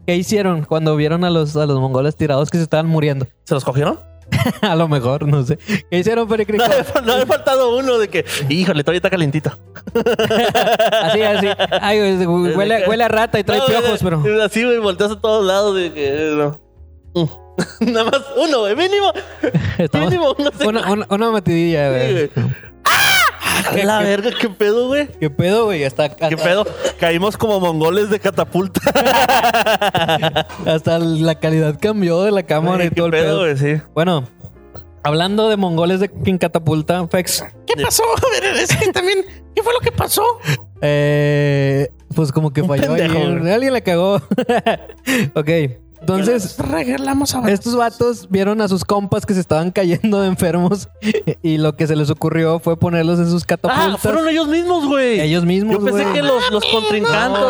[0.10, 3.28] ¿Qué hicieron cuando vieron a los, a los mongoles tirados que se estaban muriendo?
[3.44, 4.00] ¿Se los cogieron?
[4.62, 5.60] a lo mejor, no sé.
[5.92, 6.64] ¿Qué hicieron, Pericrico?
[7.06, 9.52] No, le- no faltado uno de que, híjole, todavía está calentito.
[11.04, 11.48] así, así.
[11.80, 14.44] Ay, güey, huele, huele a rata y trae No, piojos, güey, pero...
[14.44, 16.34] Así, güey, volteas a todos lados de que.
[16.36, 16.60] no.
[17.14, 17.92] Mm.
[17.92, 19.12] Nada más uno, güey, mínimo.
[19.78, 20.68] Estamos- Mínimo, no sé.
[20.68, 22.32] una, una, una matidilla, Sí, güey.
[23.84, 25.08] La verga, qué pedo, güey.
[25.20, 25.84] ¿Qué pedo, güey?
[25.84, 26.66] Hasta, ¿Qué pedo?
[27.00, 28.82] Caímos como mongoles de catapulta.
[30.66, 33.40] hasta la calidad cambió de la cámara Güey, y qué todo el pedo, pedo.
[33.40, 33.82] güey, sí.
[33.94, 34.24] Bueno,
[35.04, 38.04] hablando de mongoles de en catapulta, Fex, ¿Qué pasó?
[38.04, 39.20] A ver, es que también,
[39.56, 40.24] ¿qué fue lo que pasó?
[40.82, 43.52] eh, pues como que falló pendejo, güey.
[43.54, 44.16] Alguien le cagó.
[45.36, 45.50] ok,
[46.00, 50.90] entonces Regalamos estos vatos vieron a sus compas que se estaban cayendo de enfermos
[51.44, 54.00] y lo que se les ocurrió fue ponerlos en sus Ah, catapultas.
[54.02, 55.20] fueron ellos mismos, güey.
[55.20, 56.14] Ellos mismos, Yo pensé güey.
[56.14, 57.42] que los, los contrincantes.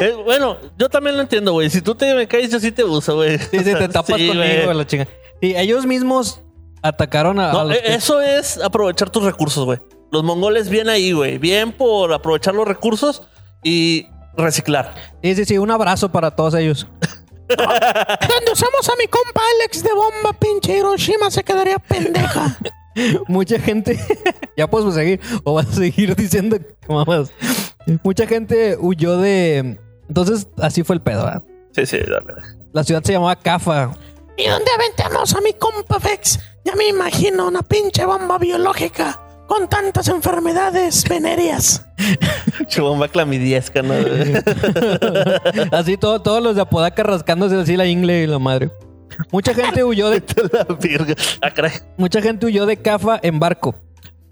[0.00, 1.70] Eh, bueno, yo también lo entiendo, güey.
[1.70, 3.38] Si tú te me caes, yo sí te uso, güey.
[3.38, 4.76] Sí, sí, te tapas Sí, conmigo, güey.
[4.76, 5.06] la chinga.
[5.40, 6.42] Sí, ellos mismos
[6.82, 9.78] atacaron a, a No, los eh, eso es aprovechar tus recursos, güey.
[10.10, 11.38] Los mongoles bien ahí, güey.
[11.38, 13.22] Bien por aprovechar los recursos
[13.62, 14.94] y reciclar.
[15.22, 16.86] Sí, sí, sí, un abrazo para todos ellos.
[17.56, 22.58] Donde usamos a mi compa Alex de bomba, pinche Hiroshima se quedaría pendeja.
[23.28, 23.98] Mucha gente,
[24.56, 27.32] ya puedes seguir, o vas a seguir diciendo que mamas.
[28.02, 29.78] Mucha gente huyó de.
[30.08, 31.24] Entonces, así fue el pedo.
[31.24, 31.42] ¿verdad?
[31.72, 32.34] Sí, sí, dale.
[32.72, 33.96] La ciudad se llamaba Cafa.
[34.36, 36.38] ¿Y dónde aventamos a mi compa Fex?
[36.64, 39.21] Ya me imagino una pinche bomba biológica
[39.52, 41.86] con tantas enfermedades venéreas.
[42.68, 43.92] Chubomba clamidiesca, ¿no?
[45.72, 48.70] Así todo, todos los de Apodaca rascándose así la ingle y la madre.
[49.30, 51.14] Mucha gente huyó de, la virga.
[51.42, 51.52] Ah,
[51.98, 53.74] mucha gente huyó de Cafa en barco.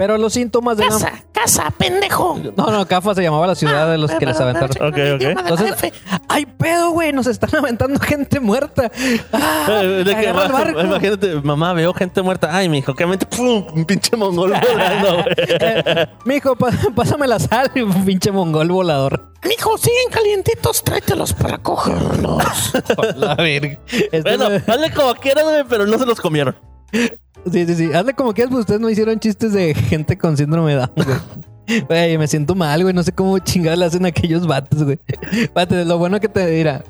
[0.01, 0.91] Pero los síntomas de la.
[0.93, 2.41] Casa, casa, pendejo.
[2.57, 4.71] No, no, Cafa se llamaba la ciudad de los que les aventaron.
[4.81, 5.39] Ok, ok.
[5.39, 5.93] Entonces,
[6.27, 8.91] ay, pedo, güey, nos están aventando gente muerta.
[9.31, 10.81] Ah, Eh, de barco.
[10.81, 12.49] imagínate, mamá, veo gente muerta.
[12.51, 15.35] Ay, mijo, que mente, pum, un pinche mongol volando, güey.
[15.37, 19.29] Eh, Mijo, pásame la sal, un pinche mongol volador.
[19.47, 22.73] Mijo, siguen calientitos, tráetelos para cogerlos.
[23.17, 23.79] La verga.
[23.87, 26.57] Este Bueno, no- hazle como quieras, güey, pero no se los comieron.
[26.93, 27.93] Sí, sí, sí.
[27.93, 31.83] Hazle como quieras, pues ustedes no hicieron chistes de gente con síndrome de Down, güey.
[31.89, 32.93] Güey, me siento mal, güey.
[32.95, 34.99] No sé cómo chingados le hacen a aquellos vatos, güey.
[35.33, 36.83] Espérate, lo bueno que te dirá.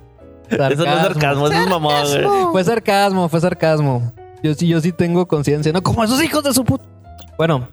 [0.48, 2.12] Eso no es sarcasmo, eso es mamá, güey.
[2.12, 2.52] Sarcasmo.
[2.52, 4.12] Fue sarcasmo, fue sarcasmo.
[4.42, 5.72] Yo sí, yo sí tengo conciencia.
[5.72, 6.84] No, como esos hijos de su puta.
[7.36, 7.68] Bueno,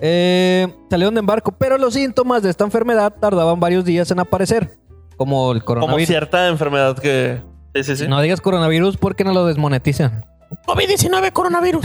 [0.00, 4.78] eh, salieron de embarco, pero los síntomas de esta enfermedad tardaban varios días en aparecer.
[5.16, 6.06] Como el Como coronavirus.
[6.08, 7.42] cierta enfermedad que.
[7.74, 8.08] Sí, sí, sí.
[8.08, 10.24] No digas coronavirus porque no lo desmonetizan.
[10.66, 11.84] COVID-19 coronavirus.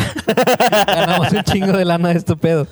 [0.86, 2.68] Ganamos un chingo de lana de este pedo.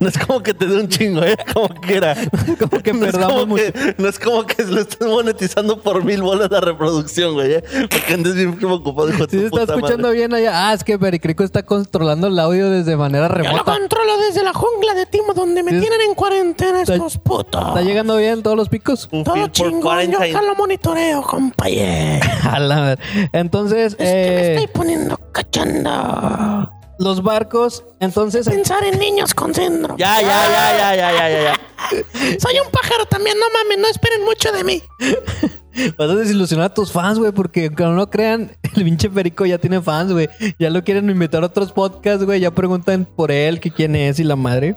[0.00, 1.36] No es como que te dé un chingo, ¿eh?
[1.54, 2.16] Como quiera.
[2.58, 3.72] Como que no, es perdamos como mucho.
[3.72, 7.54] que, no es como que lo estés monetizando por mil bolas la reproducción, güey.
[7.54, 7.64] ¿eh?
[7.90, 10.18] Porque andes bien preocupado, Si se está puta escuchando madre.
[10.18, 10.68] bien allá.
[10.68, 13.64] Ah, es que Pericrico está controlando el audio desde manera Yo lo remota.
[13.64, 15.80] controlo desde la jungla de Timo, donde me Sí.
[15.80, 17.68] tienen en cuarentena estos putos.
[17.68, 19.08] ¿Está llegando bien todos los picos?
[19.12, 21.68] Un Todo chingón, yo acá lo monitoreo, compa.
[21.68, 22.20] yeah.
[22.52, 22.98] A la ver-
[23.32, 26.70] Entonces, Es que me eh, estoy poniendo cachando.
[26.98, 29.98] los barcos, entonces Pensar en niños con síndrome.
[29.98, 31.54] Ya, ya, ya, ya, ya, ya, ya, ya.
[32.38, 34.82] Soy un pájaro también, no mames, no esperen mucho de mí.
[35.98, 39.46] vas a desilusionar a tus fans, güey, porque aunque no lo crean, el pinche Perico
[39.46, 40.28] ya tiene fans, güey.
[40.58, 42.40] Ya lo quieren invitar a otros podcasts, güey.
[42.40, 44.76] Ya preguntan por él, que quién es y la madre.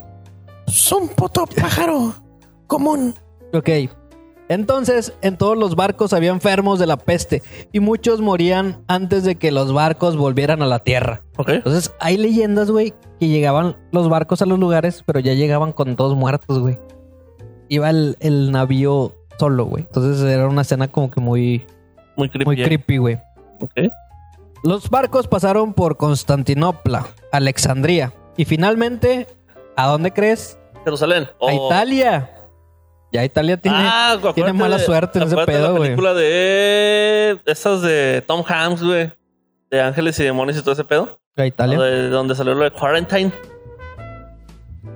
[0.68, 2.16] Es un puto pájaro
[2.68, 3.14] común.
[3.54, 3.70] Ok.
[4.48, 9.36] Entonces, en todos los barcos había enfermos de la peste y muchos morían antes de
[9.36, 11.22] que los barcos volvieran a la tierra.
[11.38, 11.50] Ok.
[11.50, 15.96] Entonces, hay leyendas, güey, que llegaban los barcos a los lugares, pero ya llegaban con
[15.96, 16.78] todos muertos, güey.
[17.70, 19.84] Iba el, el navío solo, güey.
[19.84, 21.66] Entonces, era una escena como que muy,
[22.16, 22.46] Muy creepy.
[22.46, 22.66] muy ¿eh?
[22.66, 23.16] creepy, güey.
[23.62, 23.74] Ok.
[24.64, 29.28] Los barcos pasaron por Constantinopla, Alexandría y finalmente,
[29.76, 30.58] ¿a dónde crees?
[30.84, 31.24] Jerusalén.
[31.42, 32.32] A O- Italia.
[33.16, 33.78] Ya Italia tiene...
[33.80, 35.82] Ah, tiene mala de- suerte en ese de pedo, la güey.
[35.84, 39.12] película de esas de Tom Hanks, güey.
[39.72, 41.20] De ángeles y demonios y todo ese pedo.
[41.38, 41.80] a Italia.
[41.80, 43.32] De donde salió lo de Quarantine.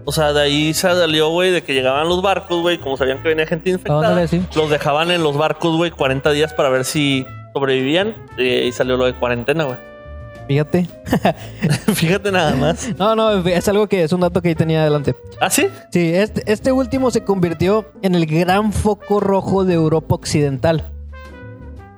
[0.06, 3.22] O sea, de ahí se salió, güey, de que llegaban los barcos, güey, como sabían
[3.22, 4.08] que venía gente infectada.
[4.10, 4.44] Ándale, sí.
[4.56, 8.16] Los dejaban en los barcos, güey, 40 días para ver si sobrevivían.
[8.38, 9.78] Y ahí salió lo de cuarentena, güey.
[10.50, 10.88] Fíjate.
[11.94, 12.98] Fíjate nada más.
[12.98, 15.16] No, no, es algo que es un dato que ahí tenía adelante.
[15.40, 15.68] ¿Ah, sí?
[15.92, 20.92] Sí, este, este último se convirtió en el gran foco rojo de Europa Occidental.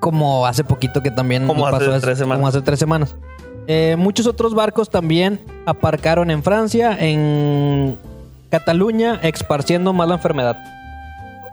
[0.01, 2.39] Como hace poquito que también Como hace eso, tres semanas.
[2.39, 3.15] Como hace tres semanas.
[3.67, 7.97] Eh, muchos otros barcos también aparcaron en Francia, en
[8.49, 10.57] Cataluña, esparciendo más la enfermedad.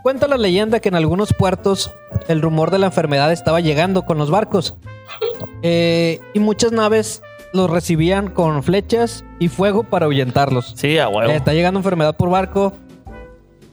[0.02, 1.92] Cuenta la leyenda que en algunos puertos
[2.26, 4.74] el rumor de la enfermedad estaba llegando con los barcos.
[5.62, 7.22] Eh, y muchas naves
[7.52, 10.74] los recibían con flechas y fuego para ahuyentarlos.
[10.76, 11.30] Sí, a huevo.
[11.32, 12.72] Eh, está llegando enfermedad por barco.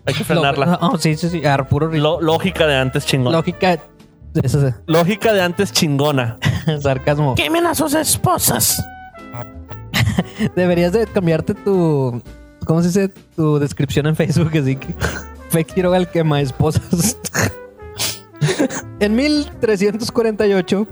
[0.05, 0.79] Hay que frenarla.
[0.81, 1.41] Lo- sí, sí, sí.
[1.69, 3.37] puro ri- Lo- lógica de antes chingona.
[3.37, 3.79] lógica.
[4.43, 6.37] Eso es lógica de antes chingona.
[6.81, 7.35] sarcasmo.
[7.35, 8.83] Quemen a sus esposas.
[10.55, 12.21] Deberías de cambiarte tu.
[12.65, 13.09] ¿Cómo se dice?
[13.35, 14.51] Tu descripción en Facebook.
[14.57, 14.87] Así que.
[15.49, 17.17] Fake Quiroga el quema esposas.
[18.99, 20.87] en 1348,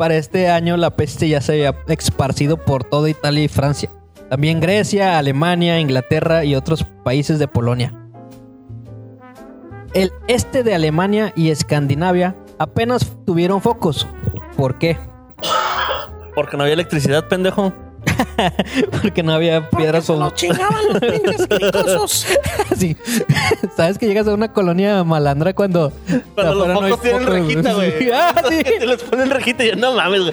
[0.00, 3.90] para este año, la peste ya se había esparcido por toda Italia y Francia.
[4.30, 7.92] También Grecia, Alemania, Inglaterra y otros países de Polonia.
[9.92, 14.08] El este de Alemania y Escandinavia apenas tuvieron focos.
[14.56, 14.96] ¿Por qué?
[16.34, 17.74] Porque no había electricidad, pendejo.
[19.02, 22.26] Porque no había piedras Se o los chingaban los pinches cricosos.
[22.76, 22.96] Sí.
[23.76, 25.92] Sabes que llegas a una colonia malandra cuando.
[26.34, 27.92] Cuando los no focos tienen focos, rejita, güey.
[27.98, 28.10] Sí.
[28.20, 28.62] Ah, sí.
[28.62, 30.32] Te les ponen rejita y yo, no mames, güey.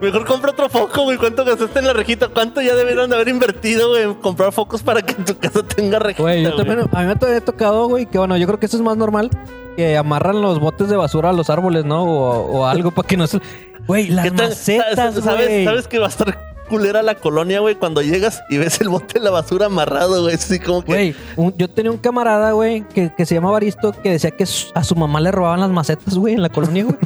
[0.00, 1.16] Mejor compra otro foco, güey.
[1.16, 2.28] ¿Cuánto gastaste en la rejita?
[2.28, 5.98] ¿Cuánto ya debieron de haber invertido, güey, en comprar focos para que tu casa tenga
[5.98, 6.22] rejita?
[6.22, 6.66] Güey, yo güey?
[6.66, 6.88] también.
[6.90, 9.30] A mí me ha tocado, güey, que bueno, yo creo que eso es más normal.
[9.76, 12.04] Que amarran los botes de basura a los árboles, ¿no?
[12.04, 13.40] O, o algo para que no se.
[13.86, 15.64] Güey, las macetas, ¿Sabes, sabes, güey.
[15.64, 19.18] sabes que va a estar culera la colonia, güey, cuando llegas y ves el bote
[19.18, 20.34] de la basura amarrado, güey.
[20.34, 20.92] Así como que.
[20.92, 24.46] Güey, un- yo tenía un camarada, güey, que, que se llama Baristo, que decía que
[24.46, 26.96] su- a su mamá le robaban las macetas, güey, en la colonia, güey.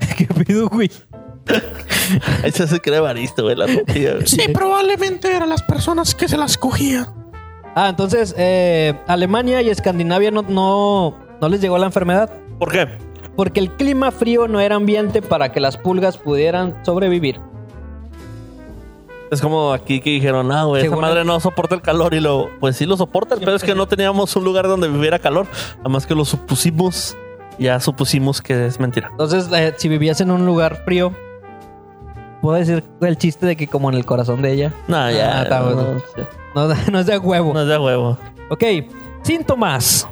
[0.16, 0.90] ¿Qué pido, güey?
[2.42, 4.26] Ahí se era barista, güey, la tortilla, güey.
[4.26, 7.06] Sí, probablemente eran las personas que se las cogían.
[7.74, 12.30] Ah, entonces, eh, Alemania y Escandinavia no, no, no les llegó la enfermedad.
[12.58, 12.88] ¿Por qué?
[13.36, 17.40] Porque el clima frío no era ambiente para que las pulgas pudieran sobrevivir.
[19.30, 22.14] Es como aquí que dijeron, ah, güey, esa madre no soporta el calor.
[22.14, 25.18] Y lo, pues sí lo soporta, pero es que no teníamos un lugar donde viviera
[25.18, 25.46] calor.
[25.80, 27.16] Además que lo supusimos,
[27.58, 29.08] ya supusimos que es mentira.
[29.12, 31.12] Entonces, eh, si vivías en un lugar frío,
[32.42, 34.72] puedo decir el chiste de que como en el corazón de ella.
[34.88, 35.38] No, ya.
[35.38, 36.02] Ah, está no, bueno.
[36.54, 37.54] No, no es de huevo.
[37.54, 38.18] No es de huevo.
[38.48, 38.64] Ok,
[39.22, 40.08] síntomas.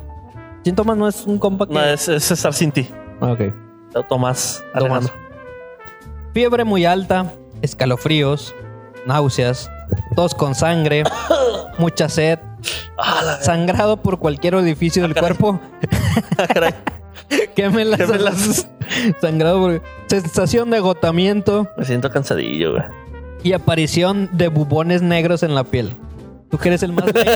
[0.63, 1.75] Síntomas no es un compa que...
[1.75, 2.89] No, es, es estar sin ti.
[3.21, 3.41] Ah, Ok.
[4.09, 5.13] Tomás Alejandro.
[6.35, 8.55] Fiebre muy alta, escalofríos,
[9.09, 9.71] náuseas,
[10.15, 11.03] tos con sangre,
[11.79, 12.39] mucha sed,
[13.01, 15.37] Ah, sangrado por cualquier orificio del caray.
[15.37, 15.61] cuerpo.
[16.53, 16.75] caray.
[17.57, 17.99] Quémelas.
[18.01, 18.69] Quémelas.
[19.21, 19.83] Sangrado por...
[20.09, 22.83] Sensación de agotamiento Me siento cansadillo, güey.
[23.45, 25.93] y aparición de bubones negros en la piel.
[26.51, 27.05] Tú que eres el más...
[27.15, 27.27] Eres-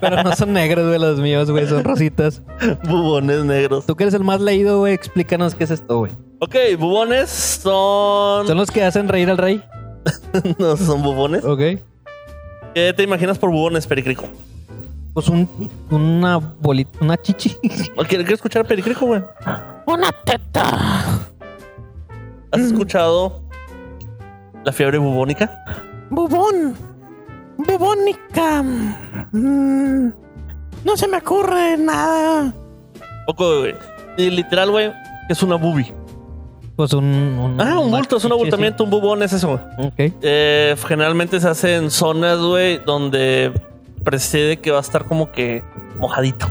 [0.00, 2.42] Pero no son negros, güey, los míos, güey, son rositas.
[2.84, 3.86] Bubones negros.
[3.86, 6.12] Tú que eres el más leído, güey, explícanos qué es esto, güey.
[6.40, 8.46] Ok, bubones son.
[8.48, 9.62] ¿Son los que hacen reír al rey?
[10.58, 11.44] no son bubones.
[11.44, 11.60] Ok.
[12.74, 14.24] ¿Qué te imaginas por bubones, Pericrico?
[15.14, 15.48] Pues un,
[15.90, 17.56] una bolita, una chichi.
[17.96, 19.22] ¿O ¿Quieres escuchar Pericrico, güey?
[19.86, 21.18] Una teta.
[22.52, 23.42] ¿Has escuchado
[24.64, 25.64] la fiebre bubónica?
[26.10, 26.76] Bubón.
[27.56, 28.62] Bubónica.
[29.32, 30.08] Mm,
[30.84, 32.52] no se me ocurre nada.
[33.26, 33.74] Poco, güey.
[34.16, 34.92] Y literal, güey,
[35.28, 35.92] es una bubi.
[36.80, 37.04] Pues un...
[37.04, 39.60] un Ah, un bulto, es un abultamiento, un bubón es eso, güey.
[39.78, 39.86] sí.
[40.08, 40.14] Ok.
[40.22, 43.52] Eh, generalmente se hace en zonas, güey, donde
[44.02, 45.62] precede que va a estar como que
[45.98, 46.46] mojadito.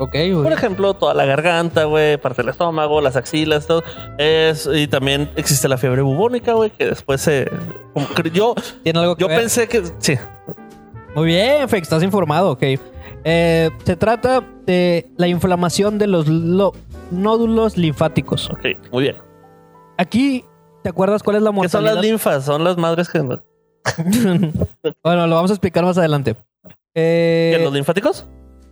[0.00, 0.52] Ok, Por güey.
[0.54, 3.82] ejemplo, toda la garganta, güey, parte del estómago, las axilas, todo.
[4.16, 7.50] Es, y también existe la fiebre bubónica, güey, que después se...
[7.92, 8.54] como yo
[8.84, 9.38] ¿Tiene algo que yo ver?
[9.40, 9.82] pensé que...
[9.98, 10.14] Sí.
[11.14, 12.62] Muy bien, Fex, estás informado, ok.
[13.24, 16.72] Eh, se trata de la inflamación de los lo-
[17.10, 18.48] nódulos linfáticos.
[18.50, 19.16] Ok, muy bien.
[19.98, 20.44] Aquí,
[20.82, 21.94] ¿te acuerdas cuál es la ¿Qué son mortalidad?
[21.96, 22.44] las linfas?
[22.44, 23.18] Son las madres que...
[25.02, 26.36] bueno, lo vamos a explicar más adelante.
[26.94, 28.26] Eh, ¿Qué, ¿Los linfáticos?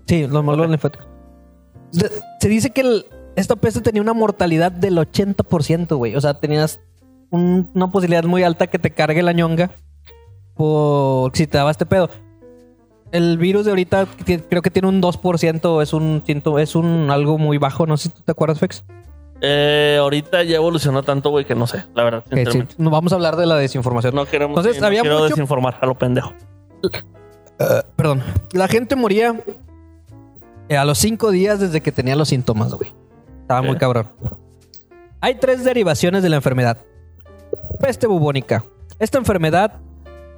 [0.07, 0.71] Sí, los nódulos Ok.
[0.71, 1.07] linfáticos.
[2.41, 6.15] Se, dice que el- esta peste tenía una mortalidad del 80%, güey.
[6.17, 6.81] O sea, tenías
[7.31, 9.71] un- una posibilidad muy alta que te cargue la ñonga
[10.55, 12.09] por si te daba este pedo.
[13.13, 14.07] El virus de ahorita
[14.49, 18.05] creo que tiene un 2%, es un ciento- es un algo muy bajo, no sé
[18.05, 18.85] si tú te acuerdas, Fex.
[19.41, 22.25] Eh, ahorita ya evolucionó tanto, güey, que no sé, la verdad.
[22.51, 22.63] Sí.
[22.79, 24.15] No, vamos a hablar de la desinformación.
[24.15, 26.33] No queremos Entonces, no había quiero mucho- desinformar a lo pendejo.
[27.97, 28.23] Perdón.
[28.53, 29.41] La gente moría
[30.69, 32.93] eh, a los cinco días desde que tenía los síntomas, güey.
[33.43, 34.09] Estaba muy cabrón.
[35.21, 36.79] Hay tres derivaciones de la enfermedad.
[37.81, 38.65] Peste bubónica.
[38.99, 39.81] Esta enfermedad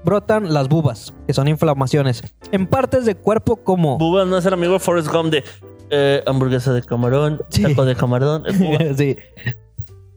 [0.04, 3.98] brotan las bubas, que son inflamaciones, en partes del cuerpo como...
[3.98, 5.44] Bubas no es el amigo de Forrest Gump de
[5.90, 7.62] Eh, hamburguesa de camarón, Sí.
[7.62, 8.44] taco de camarón.
[8.46, 9.16] el sí.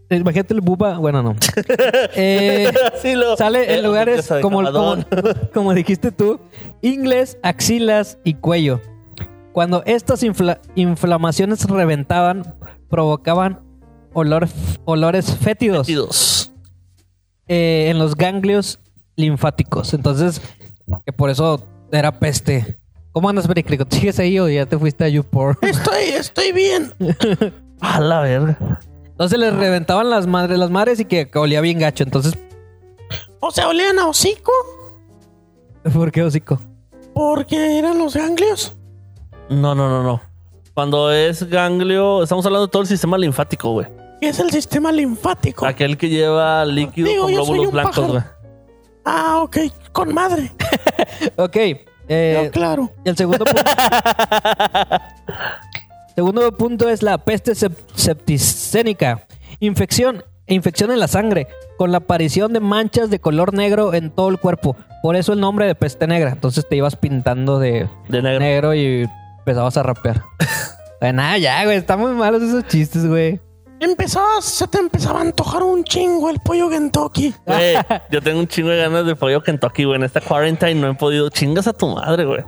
[0.10, 0.98] Imagínate el buba.
[0.98, 1.36] Bueno, no.
[2.16, 6.40] Eh, Sí, lo- sale eh, en lugares hamburguesa de como, como, como dijiste tú,
[6.82, 8.82] ingles, axilas y cuello.
[9.54, 12.56] Cuando estas infla- inflamaciones reventaban,
[12.90, 13.62] provocaban
[14.14, 14.50] olor-
[14.86, 16.52] olores fétidos Tidos.
[17.48, 18.80] eh, en los ganglios
[19.16, 19.94] linfáticos.
[19.94, 20.42] Entonces,
[21.06, 22.78] que por eso era peste.
[23.14, 23.86] ¿Cómo andas, Pericrico?
[23.90, 25.58] ¿Sigues ahí o ya te fuiste a YouPorn?
[25.62, 26.94] Estoy, estoy bien.
[27.82, 28.80] A la verga.
[29.06, 32.04] Entonces les reventaban las madres, las madres y que, olía bien gacho.
[32.04, 32.38] Entonces,
[33.40, 34.52] O sea, olían a hocico
[35.94, 36.60] ¿por qué hocico?
[37.14, 38.76] porque eran los ganglios.
[39.50, 40.22] No, no, no, no.
[40.74, 43.88] Cuando es ganglio, estamos hablando de todo el sistema linfático, güey.
[44.22, 45.66] que es el sistema linfático.
[45.66, 48.24] Aquel que lleva líquido Digo, con glóbulos blancos, güey.
[49.04, 49.58] Ah, ok,
[49.92, 50.52] con madre.
[51.36, 51.58] Ok.
[52.14, 52.92] Eh, No, claro.
[53.06, 53.64] el segundo punto.
[56.16, 59.26] segundo punto es la peste sep- septicénica.
[59.60, 60.24] Infección.
[60.48, 61.48] Infección en la sangre.
[61.78, 64.76] Con la aparición de manchas de color negro en todo el cuerpo.
[65.02, 66.32] Por eso el nombre de peste negra.
[66.32, 68.40] Entonces te ibas pintando de De negro.
[68.40, 69.08] negro y
[69.40, 70.24] empezabas a rapear.
[71.02, 71.78] Nada, ya, güey.
[71.78, 73.40] Están muy malos esos chistes, güey.
[73.82, 77.34] Empezabas, se te empezaba a antojar un chingo el pollo Kentucky.
[77.48, 77.76] Güey,
[78.12, 79.96] yo tengo un chingo de ganas de pollo Kentucky, güey.
[79.96, 81.30] En esta quarantine no he podido.
[81.32, 82.44] Chingas a tu madre, güey.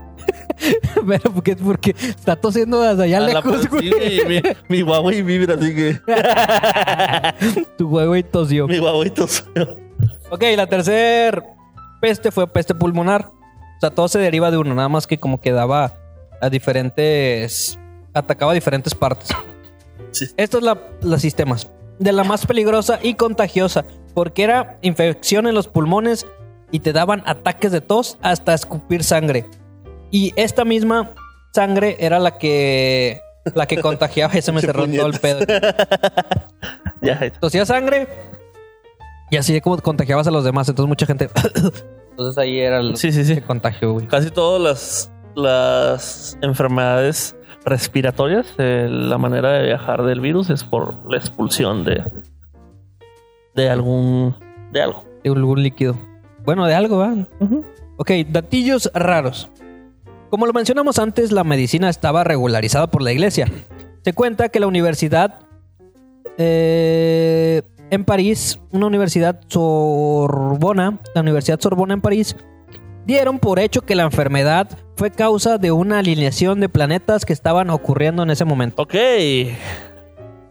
[1.07, 3.91] Pero porque, porque está tosiendo desde allá A la lejos, güey.
[3.91, 5.99] sí, mi, mi, Huawei vibra, así que.
[7.77, 8.67] Tu y tosió.
[8.67, 9.43] Mi Huawei tosió.
[10.29, 11.43] Ok, la tercera
[11.99, 13.31] peste fue peste pulmonar.
[13.77, 15.93] O sea, todo se deriva de uno, nada más que como que daba
[16.39, 17.79] a diferentes.
[18.13, 19.29] atacaba a diferentes partes.
[20.13, 20.27] Sí.
[20.37, 21.69] Estos es la, los sistemas.
[21.99, 26.25] De la más peligrosa y contagiosa, porque era infección en los pulmones
[26.71, 29.45] y te daban ataques de tos hasta escupir sangre.
[30.09, 31.11] Y esta misma
[31.53, 33.19] sangre era la que.
[33.53, 34.33] la que contagiaba.
[34.33, 35.39] Ese me Qué cerró todo el pedo.
[37.01, 38.07] Ya, tosía sangre
[39.29, 40.69] y así como contagiabas a los demás.
[40.69, 41.29] Entonces mucha gente.
[42.11, 43.41] Entonces ahí era el Sí, sí, sí.
[43.41, 44.07] contagio, güey.
[44.07, 51.09] Casi todas las, las enfermedades respiratorias, eh, la manera de viajar del virus es por
[51.09, 52.03] la expulsión de,
[53.55, 54.35] de algún.
[54.71, 55.03] de algo.
[55.23, 55.95] De algún líquido.
[56.45, 57.15] Bueno, de algo, ¿va?
[57.97, 59.49] Ok, datillos raros.
[60.29, 63.47] Como lo mencionamos antes, la medicina estaba regularizada por la iglesia.
[64.03, 65.39] Se cuenta que la universidad
[66.37, 72.35] eh, en París, una universidad Sorbona, la Universidad Sorbona en París,
[73.05, 77.69] dieron por hecho que la enfermedad fue causa de una alineación de planetas que estaban
[77.69, 78.81] ocurriendo en ese momento.
[78.81, 78.93] Ok.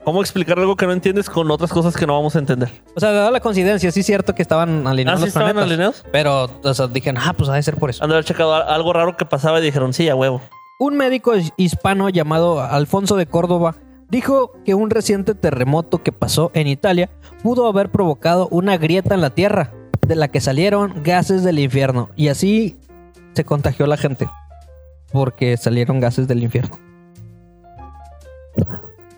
[0.04, 2.68] ¿Cómo explicar algo que no entiendes con otras cosas que no vamos a entender?
[2.96, 5.52] O sea, dada la coincidencia, sí es cierto que estaban ¿Ah, alineados sí los estaban
[5.52, 5.70] planetas.
[5.70, 6.04] alineados?
[6.10, 8.02] Pero, o sea, dijeron, ah, pues ha de ser por eso.
[8.02, 10.40] Han de haber checado algo raro que pasaba y dijeron, sí, a huevo.
[10.80, 13.76] Un médico his- hispano llamado Alfonso de Córdoba
[14.10, 17.08] dijo que un reciente terremoto que pasó en Italia
[17.44, 19.72] pudo haber provocado una grieta en la tierra,
[20.06, 22.10] de la que salieron gases del infierno.
[22.16, 22.76] Y así
[23.34, 24.28] se contagió la gente.
[25.12, 26.78] Porque salieron gases del infierno.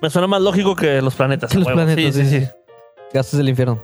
[0.00, 1.50] Me suena más lógico que los planetas.
[1.50, 1.78] Que los huevo.
[1.82, 2.46] planetas, Sí, sí, sí.
[3.12, 3.80] Gases del infierno.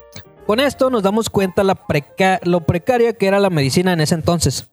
[0.47, 4.15] Con esto nos damos cuenta la preca- lo precaria que era la medicina en ese
[4.17, 4.69] entonces.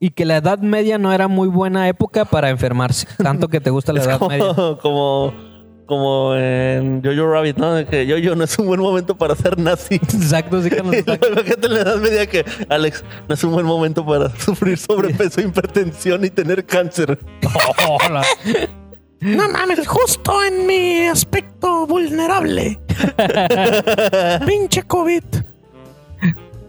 [0.00, 3.08] Y que la Edad Media no era muy buena época para enfermarse.
[3.20, 4.54] Tanto que te gusta la Edad Media.
[4.80, 5.34] como,
[5.88, 7.74] como, en Jojo Rabbit, ¿no?
[7.74, 9.94] De que Jojo no es un buen momento para ser nazi.
[9.96, 13.52] Exacto, sí que nos está- Imagínate en la edad media que, Alex, no es un
[13.52, 17.18] buen momento para sufrir sobrepeso, hipertensión y tener cáncer.
[17.88, 18.22] Hola.
[19.20, 22.78] No mames, justo en mi aspecto vulnerable.
[24.46, 25.24] Pinche COVID.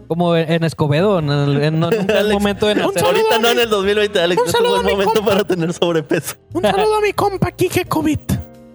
[0.08, 3.04] Como en Escobedo, en, el- en- nunca Alex, momento de nacer.
[3.04, 5.12] Ahorita a no mi- en el 2020, Alex, un no es un buen mi momento
[5.14, 5.30] compa.
[5.30, 6.34] para tener sobrepeso.
[6.52, 8.18] Un saludo a mi compa Kike COVID.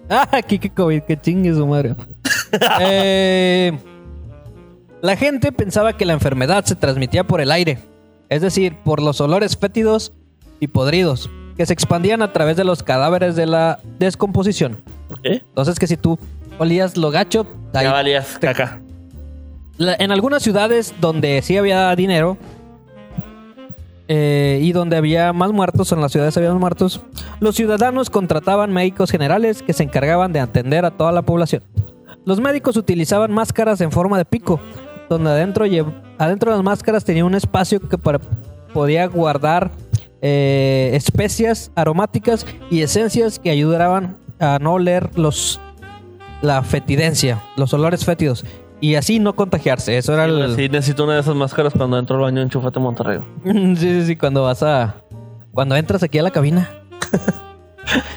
[0.08, 1.94] Ah, que COVID, que chingue su madre.
[2.80, 3.72] Eh,
[5.02, 7.78] la gente pensaba que la enfermedad se transmitía por el aire,
[8.28, 10.12] es decir, por los olores fétidos
[10.60, 14.78] y podridos, que se expandían a través de los cadáveres de la descomposición.
[15.24, 16.18] Entonces que si tú
[16.58, 18.80] olías lo gacho, Ya valías caca.
[19.76, 22.38] La- en algunas ciudades donde sí había dinero
[24.08, 27.00] eh, y donde había más muertos, en las ciudades había más muertos,
[27.40, 31.62] los ciudadanos contrataban médicos generales que se encargaban de atender a toda la población.
[32.24, 34.60] Los médicos utilizaban máscaras en forma de pico,
[35.08, 35.64] donde adentro,
[36.18, 38.20] adentro de las máscaras tenía un espacio que para-
[38.72, 39.70] podía guardar
[40.22, 45.60] eh, especias aromáticas y esencias que ayudaban a no oler los,
[46.42, 48.44] la fetidencia, los olores fétidos.
[48.80, 49.96] Y así no contagiarse.
[49.96, 50.54] Eso era el.
[50.56, 53.20] Sí, necesito una de esas máscaras cuando entro al baño en Chufate Monterrey.
[53.44, 54.96] sí, sí, sí, cuando vas a.
[55.52, 56.68] Cuando entras aquí a la cabina.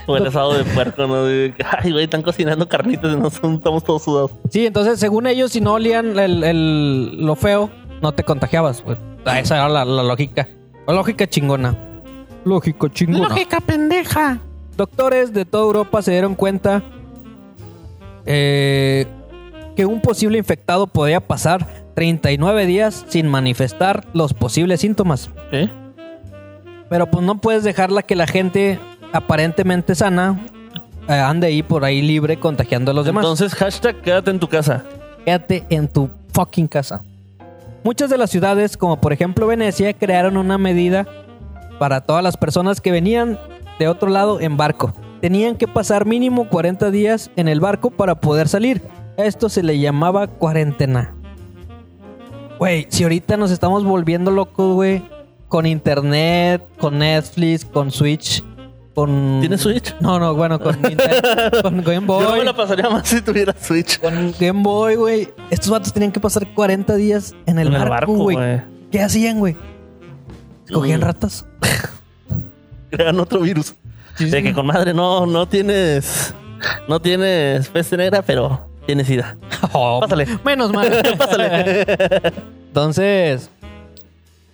[0.07, 1.23] O el asado de puerco, ¿no?
[1.23, 4.31] Ay, güey, están cocinando carnitas y no son- estamos todos sudados.
[4.49, 7.69] Sí, entonces, según ellos, si no olían el, el- lo feo,
[8.01, 8.97] no te contagiabas, güey.
[9.25, 10.47] Ah, Esa era la, la lógica.
[10.87, 11.75] La lógica chingona.
[12.43, 13.29] Lógica chingona.
[13.29, 14.39] Lógica pendeja.
[14.75, 16.81] Doctores de toda Europa se dieron cuenta
[18.25, 19.05] eh,
[19.75, 21.65] que un posible infectado podía pasar
[21.95, 25.29] 39 días sin manifestar los posibles síntomas.
[25.51, 25.69] ¿Eh?
[26.89, 28.79] Pero pues no puedes dejarla que la gente
[29.13, 30.39] aparentemente sana
[31.07, 33.23] eh, ande ahí por ahí libre contagiando a los demás.
[33.23, 34.85] Entonces, hashtag quédate en tu casa.
[35.25, 37.01] Quédate en tu fucking casa.
[37.83, 41.07] Muchas de las ciudades, como por ejemplo Venecia, crearon una medida
[41.79, 43.39] para todas las personas que venían
[43.79, 44.93] de otro lado en barco.
[45.21, 48.81] Tenían que pasar mínimo 40 días en el barco para poder salir.
[49.19, 51.13] Esto se le llamaba cuarentena.
[52.57, 55.03] Güey, si ahorita nos estamos volviendo locos, güey,
[55.47, 58.43] con internet, con Netflix, con Switch,
[58.95, 59.37] con...
[59.39, 59.95] ¿Tienes Switch?
[59.99, 60.77] No, no, bueno, con,
[61.61, 62.23] con Game Boy.
[62.23, 63.99] Yo me la pasaría más si tuviera Switch.
[63.99, 65.29] Con Game Boy, güey.
[65.49, 68.37] Estos vatos tenían que pasar 40 días en el En el barco, güey.
[68.91, 69.55] ¿Qué hacían, güey?
[70.71, 71.03] ¿Cogían Mm.
[71.03, 71.45] ratas?
[72.91, 73.75] Crean otro virus.
[74.17, 76.33] De que con madre no, no tienes.
[76.89, 79.37] No tienes peste negra, pero tienes sida.
[79.71, 80.25] Pásale.
[80.43, 80.89] Menos mal.
[81.17, 81.85] Pásale.
[82.69, 83.51] Entonces,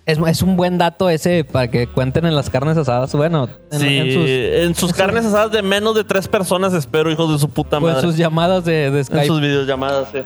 [0.04, 3.14] es, es un buen dato ese para que cuenten en las carnes asadas.
[3.14, 7.10] Bueno, en, sí, en sus, en sus carnes asadas de menos de tres personas, espero,
[7.10, 8.02] hijos de su puta o en madre.
[8.02, 9.26] sus llamadas de, de En Skype.
[9.26, 10.18] sus videollamadas, sí.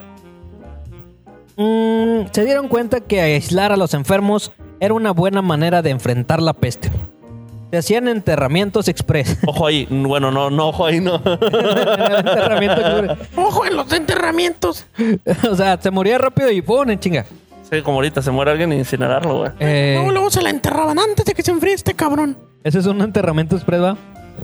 [1.56, 4.50] Mm, se dieron cuenta que aislar a los enfermos
[4.80, 6.90] era una buena manera de enfrentar la peste.
[7.70, 9.38] Se hacían enterramientos express.
[9.46, 9.86] Ojo ahí.
[9.90, 11.16] Bueno, no, no, ojo ahí, no.
[11.16, 13.18] Enterramiento express.
[13.36, 14.86] Ojo en los enterramientos.
[15.50, 16.90] o sea, se moría rápido y ¡pum!
[16.90, 17.24] en chinga.
[17.70, 19.50] sí, como ahorita se muere alguien y incinerarlo, güey.
[19.60, 22.36] Eh, Luego, luego se la enterraban antes de que se enfríe este cabrón.
[22.64, 23.96] ese es un enterramiento express, ¿va?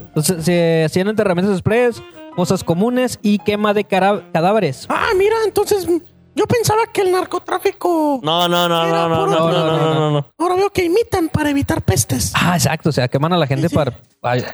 [0.08, 2.02] Entonces se hacían enterramientos express,
[2.36, 4.86] cosas comunes y quema de cadáveres.
[4.88, 5.88] Ah, mira, entonces
[6.36, 8.20] yo pensaba que el narcotráfico.
[8.22, 10.32] No, no, no, Era no, no, no, no, no, no, no, no.
[10.36, 12.32] Ahora veo que imitan para evitar pestes.
[12.34, 13.98] Ah, exacto, o sea, queman a la gente para...
[14.20, 14.44] ay.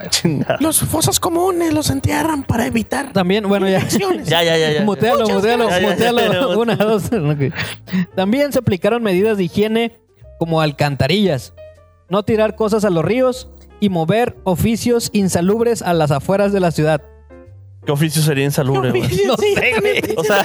[0.60, 3.86] Los fosas comunes los entierran para evitar También, bueno, ya.
[3.88, 4.82] Ya, ya, ya, ya.
[4.84, 6.60] Mutealo, Muchas mutealo, mutealo.
[6.60, 7.10] Una, dos.
[8.14, 10.00] También se aplicaron medidas de higiene
[10.38, 11.52] como alcantarillas,
[12.08, 13.48] no tirar cosas a los ríos
[13.80, 17.02] y mover oficios insalubres a las afueras de la ciudad.
[17.84, 19.02] ¿Qué oficio sería insalubre, güey?
[19.26, 20.00] No sí, sé, güey.
[20.16, 20.44] O sea,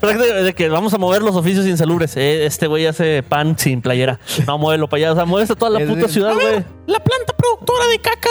[0.00, 2.16] prácticamente de que vamos a mover los oficios insalubres.
[2.16, 4.20] Eh, este güey hace pan sin playera.
[4.46, 5.12] No, muévelo para allá.
[5.12, 6.46] O sea, mueves a toda la Es puta ciudad, A güey.
[6.46, 8.28] ver, la planta productora de caca.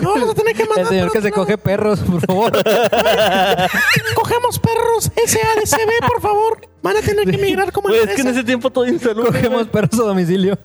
[0.00, 0.84] Lo vamos a tener que mandar.
[0.84, 2.52] El señor para que se otro coge perros, por favor.
[2.64, 2.64] lado.
[4.14, 6.60] Cogemos perros SADCB, por favor.
[6.82, 8.38] Van a tener que emigrar como Güey, es que en empresa.
[8.40, 9.32] ese tiempo todo insalubre.
[9.32, 9.70] Cogemos güey.
[9.70, 10.58] perros a domicilio.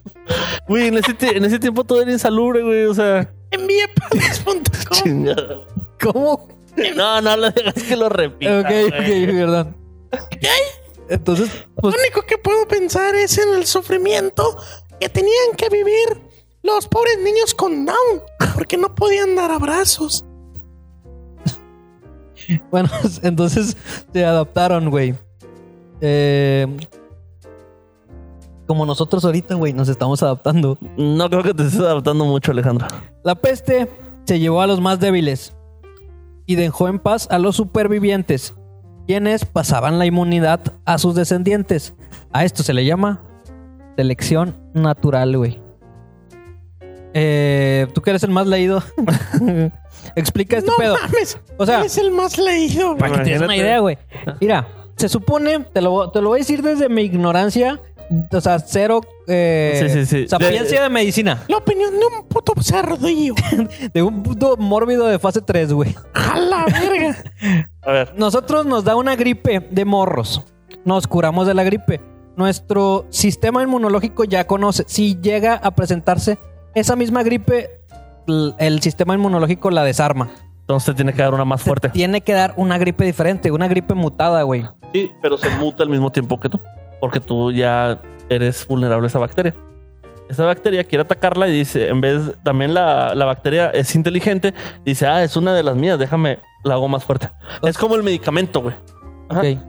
[0.66, 2.86] Güey, en ese, ti- en ese tiempo todo era insalubre, güey.
[2.86, 4.62] O sea, Envíepadres.com.
[4.92, 5.58] chingada.
[6.00, 6.48] ¿Cómo?
[6.96, 8.60] No, no le dejas que lo repita.
[8.60, 9.66] ok, ok, verdad.
[11.08, 14.56] Entonces, pues, Lo único que puedo pensar es en el sufrimiento
[15.00, 16.22] que tenían que vivir
[16.62, 18.22] los pobres niños con Down,
[18.54, 20.24] porque no podían dar abrazos.
[22.70, 22.88] bueno,
[23.22, 23.76] entonces
[24.12, 25.14] se adaptaron, güey.
[26.00, 26.66] Eh,
[28.66, 30.78] como nosotros ahorita, güey, nos estamos adaptando.
[30.96, 32.86] No creo que te estés adaptando mucho, Alejandro.
[33.24, 33.88] La peste
[34.26, 35.54] se llevó a los más débiles
[36.48, 38.54] y dejó en paz a los supervivientes,
[39.06, 41.94] quienes pasaban la inmunidad a sus descendientes.
[42.32, 43.22] A esto se le llama
[43.96, 45.60] selección natural, güey.
[47.14, 48.82] Eh, Tú que eres el más leído,
[50.16, 50.96] explica este no pedo.
[51.02, 51.38] mames.
[51.56, 52.96] O sea, es el más leído.
[52.96, 53.68] para que tienes una Imagínate.
[53.68, 53.98] idea, güey.
[54.40, 57.80] Mira, se supone, te lo, te lo voy a decir desde mi ignorancia,
[58.30, 60.28] o sea, cero eh, Sí, sí, sí.
[60.28, 63.34] sapiencia de medicina, La opinión de un puto cerdillo.
[63.92, 65.94] de un puto mórbido de fase 3, güey.
[66.14, 67.16] A la verga.
[67.82, 68.14] A ver.
[68.16, 70.44] Nosotros nos da una gripe de morros.
[70.84, 72.00] Nos curamos de la gripe.
[72.36, 74.84] Nuestro sistema inmunológico ya conoce.
[74.86, 76.38] Si llega a presentarse
[76.74, 77.80] esa misma gripe,
[78.58, 80.30] el sistema inmunológico la desarma.
[80.60, 81.88] Entonces te tiene que dar una más Te fuerte.
[81.88, 84.66] tiene que dar una gripe diferente, una gripe mutada, güey.
[84.92, 86.60] Sí, pero se muta al mismo tiempo que tú.
[87.00, 89.54] Porque tú ya eres vulnerable a esa bacteria.
[90.28, 94.52] Esa bacteria quiere atacarla y dice, en vez, también la, la bacteria es inteligente,
[94.84, 97.30] dice, ah, es una de las mías, déjame, la hago más fuerte.
[97.62, 98.74] Es como el medicamento, güey.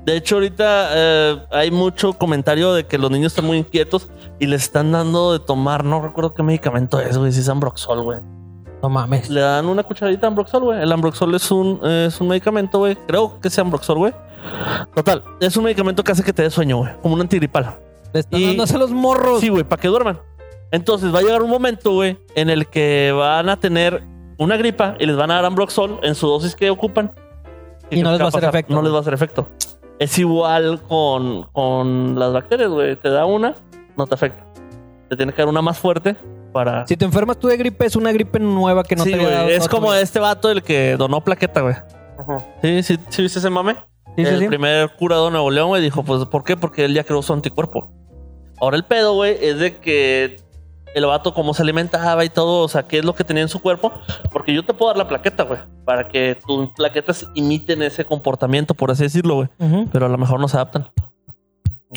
[0.05, 4.09] De hecho, ahorita eh, hay mucho comentario de que los niños están muy inquietos
[4.39, 8.01] y les están dando de tomar, no recuerdo qué medicamento es, güey, si es Ambroxol,
[8.03, 8.19] güey.
[8.81, 9.29] No mames.
[9.29, 10.81] Le dan una cucharadita de Ambroxol, güey.
[10.81, 12.95] El Ambroxol es un, es un medicamento, güey.
[13.07, 14.13] Creo que es Ambroxol, güey.
[14.95, 16.91] Total, es un medicamento que hace que te dé sueño, güey.
[17.01, 17.77] Como un antigripal.
[18.13, 19.39] Le están Y- dándose los morros.
[19.39, 20.19] Sí, güey, para que duerman.
[20.71, 24.03] Entonces va a llegar un momento, güey, en el que van a tener
[24.37, 27.11] una gripa y les van a dar Ambroxol en su dosis que ocupan.
[27.89, 28.55] Y no les va a hacer pasar?
[28.55, 28.73] efecto.
[28.73, 29.47] No les va a hacer efecto.
[29.97, 32.95] Es igual con, con las bacterias, güey.
[32.95, 33.55] Te da una,
[33.97, 34.45] no te afecta.
[35.09, 36.15] Te tiene que dar una más fuerte
[36.53, 36.85] para.
[36.87, 39.29] Si te enfermas tú de gripe, es una gripe nueva que no Sí, te había
[39.29, 41.75] dado Es como este vato el que donó plaqueta, güey.
[42.61, 43.75] Sí, sí, sí, ¿viste ese mame?
[44.15, 44.47] Sí, sí, el sí.
[44.47, 46.57] primer curado de Nuevo León, güey, dijo, pues, ¿por qué?
[46.57, 47.91] Porque él ya creó su anticuerpo.
[48.59, 50.41] Ahora el pedo, güey, es de que
[50.95, 53.49] el vato cómo se alimentaba y todo, o sea, qué es lo que tenía en
[53.49, 53.93] su cuerpo.
[54.31, 58.73] Porque yo te puedo dar la plaqueta, güey, para que tus plaquetas imiten ese comportamiento,
[58.73, 59.47] por así decirlo, güey.
[59.59, 59.87] Ujú.
[59.91, 60.87] Pero a lo mejor no se adaptan.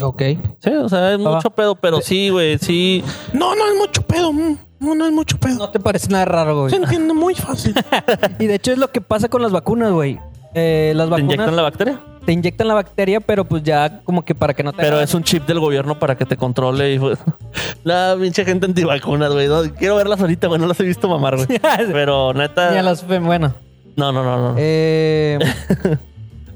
[0.00, 0.22] Ok.
[0.60, 3.04] Sí, o sea, es mucho pedo, pero sí, güey, sí.
[3.32, 4.32] No, no es mucho pedo.
[4.32, 5.58] mm, No, no es mucho pedo.
[5.58, 6.70] No te parece nada raro, güey.
[6.70, 7.74] Se entiende muy fácil.
[8.38, 10.18] Y de hecho es lo que pasa con las vacunas, güey.
[10.54, 12.00] Eh, las ¿Te vacunas inyectan la bacteria?
[12.24, 15.12] te inyectan la bacteria, pero pues ya como que para que no te Pero es
[15.14, 17.18] un chip del gobierno para que te controle y pues,
[17.84, 19.48] la pinche gente antivacunas, güey.
[19.48, 20.60] No, quiero verlas ahorita, güey.
[20.60, 21.48] No las he visto mamar, güey.
[21.92, 22.62] Pero neta.
[22.66, 22.72] daño.
[22.74, 23.52] Ni a las bueno.
[23.96, 24.54] No, no, no, no.
[24.58, 25.38] Eh,
[25.84, 25.96] ah,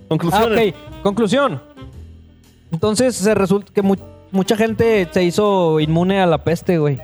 [0.09, 0.74] Conclusiones.
[0.74, 1.03] ok.
[1.03, 1.61] Conclusión.
[2.72, 3.97] Entonces se resulta que mu-
[4.30, 6.99] mucha gente se hizo inmune a la peste, güey.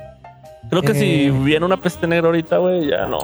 [0.70, 0.94] Creo que Eh.
[0.94, 3.18] si viene una peste negra ahorita, güey, ya no.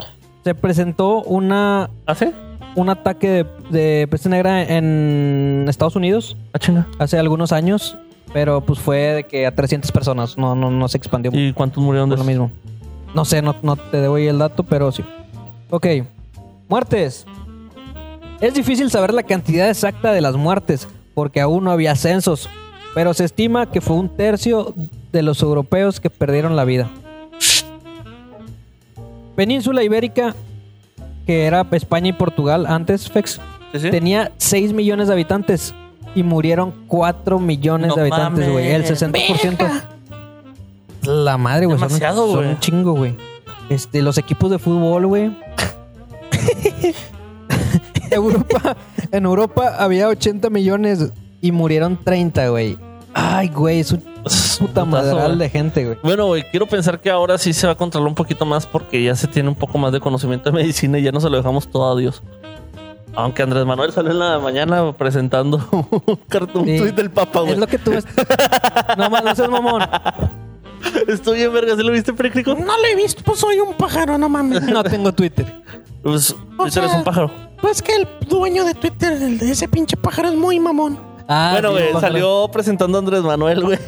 [0.45, 2.33] Se presentó una ¿Hace?
[2.79, 6.87] Un ataque de, de peste negra en Estados Unidos Ah, chinga.
[6.99, 7.97] hace algunos años,
[8.33, 11.83] pero pues fue de que a 300 personas, no, no, no se expandió ¿Y cuántos
[11.83, 12.51] murieron de lo mismo.
[13.15, 15.03] No sé, no, no te doy el dato, pero sí.
[15.71, 15.87] Ok,
[16.69, 17.27] muertes.
[18.41, 22.49] Es difícil saber la cantidad exacta de las muertes, porque aún no había censos,
[22.95, 24.75] pero se estima que fue un tercio
[25.11, 26.89] de los europeos que perdieron la vida.
[29.35, 30.35] Península Ibérica,
[31.29, 33.39] que era España y Portugal antes, Fex,
[33.73, 33.91] Sí, sí.
[33.91, 35.75] tenía 6 millones de habitantes
[36.15, 38.69] y murieron 4 millones No de habitantes, güey.
[38.69, 39.03] El mames.
[39.03, 39.83] 60%.
[41.03, 41.77] La madre, güey.
[41.79, 42.49] son un- Demasiado, son güey.
[42.49, 43.15] un chingo, güey.
[43.69, 45.37] Este, los equipos de fútbol, güey.
[48.11, 48.75] Europa,
[49.13, 51.11] en Europa había 80 millones
[51.43, 52.79] y murieron 30, güey.
[53.13, 54.03] Ay, güey, es un
[54.59, 55.99] puta madral de gente, güey.
[56.03, 59.03] Bueno, güey, quiero pensar que ahora sí se va a controlar un poquito más porque
[59.03, 61.37] ya se tiene un poco más de conocimiento de medicina y ya no se lo
[61.37, 62.23] dejamos todo a Dios.
[63.15, 65.57] Aunque Andrés Manuel salió en la mañana presentando
[66.07, 66.79] un cartón Sí.
[66.79, 67.53] tweet del Papa, güey.
[67.55, 68.05] Es lo que tú ves.
[68.97, 69.83] no, ma- no seas mamón.
[71.09, 72.55] Estoy en verga, ¿sí lo viste, Pericrico?
[72.55, 74.63] No lo he visto, pues soy un pájaro, no mames.
[74.63, 75.63] No tengo Twitter.
[76.03, 77.31] Pues Twitter sea, es un pájaro.
[77.61, 80.99] Pues que el dueño de Twitter, el de ese pinche pájaro, es muy mamón.
[81.29, 83.79] Ah, bueno, sí, güey, salió presentando a Andrés Manuel, güey.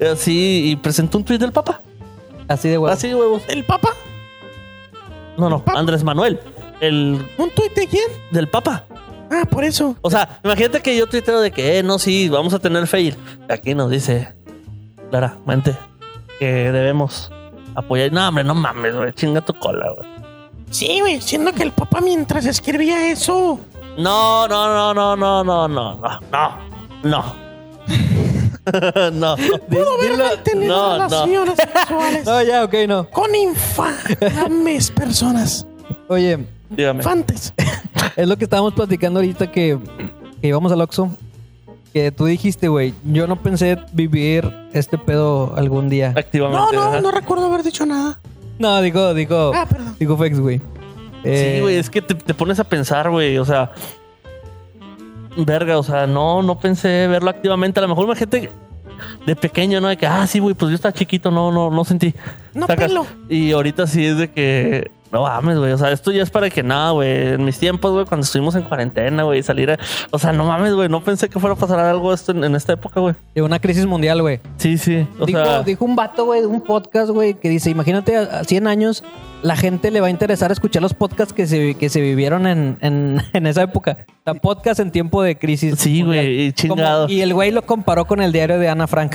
[0.12, 1.80] Así, y presentó un tweet del Papa.
[2.48, 2.92] Así de huevo.
[2.92, 3.42] Así, huevos.
[3.48, 3.90] ¿El papa?
[5.36, 5.78] No, no, Papa?
[5.78, 6.40] Andrés Manuel.
[6.80, 8.08] El ¿Un tuit de quién?
[8.30, 8.84] del Papa.
[9.30, 9.96] Ah, por eso.
[10.02, 13.16] O sea, imagínate que yo tuiteo de que, eh, no, sí, vamos a tener fail.
[13.48, 14.34] Aquí nos dice
[15.10, 15.74] claramente
[16.38, 17.32] que debemos
[17.74, 18.12] apoyar.
[18.12, 19.12] No, hombre, no mames, güey.
[19.12, 20.08] Chinga tu cola, güey.
[20.70, 23.58] Sí, güey, siendo que el papá mientras escribía eso.
[23.98, 26.65] No, no, no, no, no, no, no, no, no,
[27.06, 27.34] no.
[29.12, 29.36] no.
[29.36, 31.04] Pudo haber tenido no, no.
[31.08, 33.08] relaciones sexuales No, ya, ok, no.
[33.10, 35.66] con infames personas.
[36.08, 36.38] Oye,
[36.70, 36.98] Dígame.
[36.98, 37.52] Infantes.
[38.16, 39.78] es lo que estábamos platicando ahorita que,
[40.40, 41.10] que íbamos al Oxxo.
[41.92, 46.12] Que tú dijiste, güey, yo no pensé vivir este pedo algún día.
[46.16, 46.58] Activamente.
[46.60, 47.00] No, no, ajá.
[47.00, 48.18] no recuerdo haber dicho nada.
[48.58, 49.96] No, digo, digo, Ah, perdón.
[49.98, 50.60] digo Fex, güey.
[51.24, 53.70] Eh, Sí, güey, es que te, te pones a pensar, güey, o sea,
[55.36, 57.80] verga, o sea, no, no pensé verlo activamente.
[57.80, 58.50] A lo mejor imagínate
[59.26, 59.88] de pequeño, ¿no?
[59.88, 62.14] De que, ah, sí, güey, pues yo estaba chiquito, no, no, no sentí.
[62.54, 63.06] No Sacas- pelo.
[63.28, 66.48] Y ahorita sí es de que, no mames, güey, o sea, esto ya es para
[66.48, 67.34] que nada, güey.
[67.34, 69.78] En mis tiempos, güey, cuando estuvimos en cuarentena, güey, salir a...
[70.10, 72.54] O sea, no mames, güey, no pensé que fuera a pasar algo esto en, en
[72.56, 73.14] esta época, güey.
[73.34, 74.40] De una crisis mundial, güey.
[74.56, 75.62] Sí, sí, o Dijo, sea...
[75.62, 79.04] dijo un vato, güey, de un podcast, güey, que dice, imagínate a, a 100 años,
[79.42, 82.78] la gente le va a interesar escuchar los podcasts que se, que se vivieron en,
[82.80, 84.06] en, en esa época.
[84.24, 85.74] Sea, podcast en tiempo de crisis.
[85.78, 87.08] Sí, güey, Como- chingado.
[87.08, 89.14] y el güey lo comparó con el diario de Ana Frank.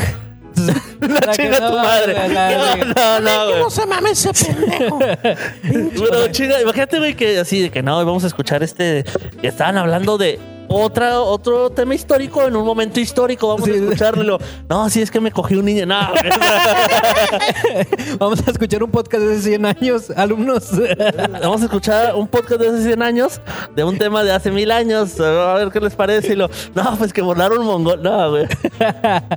[1.02, 2.14] La chinga tu madre.
[2.30, 3.58] No, no, no, güey.
[3.60, 5.00] ¿Cómo se mame ese pendejo?
[5.00, 9.04] Bueno, chinga, imagínate, güey, que así de que no, vamos a escuchar este.
[9.42, 10.40] Que estaban hablando de
[10.72, 13.48] otra, otro tema histórico en un momento histórico.
[13.50, 13.72] Vamos Sí.
[13.72, 14.38] a escucharlo.
[14.70, 15.86] No, sí, es que me cogí un niño.
[15.86, 16.24] No, güey.
[18.20, 20.72] Vamos a escuchar un podcast de hace 100 años, alumnos.
[21.42, 23.42] vamos a escuchar un podcast de hace 100 años
[23.76, 25.20] de un tema de hace mil años.
[25.20, 26.34] A ver qué les parece.
[26.34, 28.02] Y lo, no, pues que volaron mongol.
[28.02, 28.46] No, güey.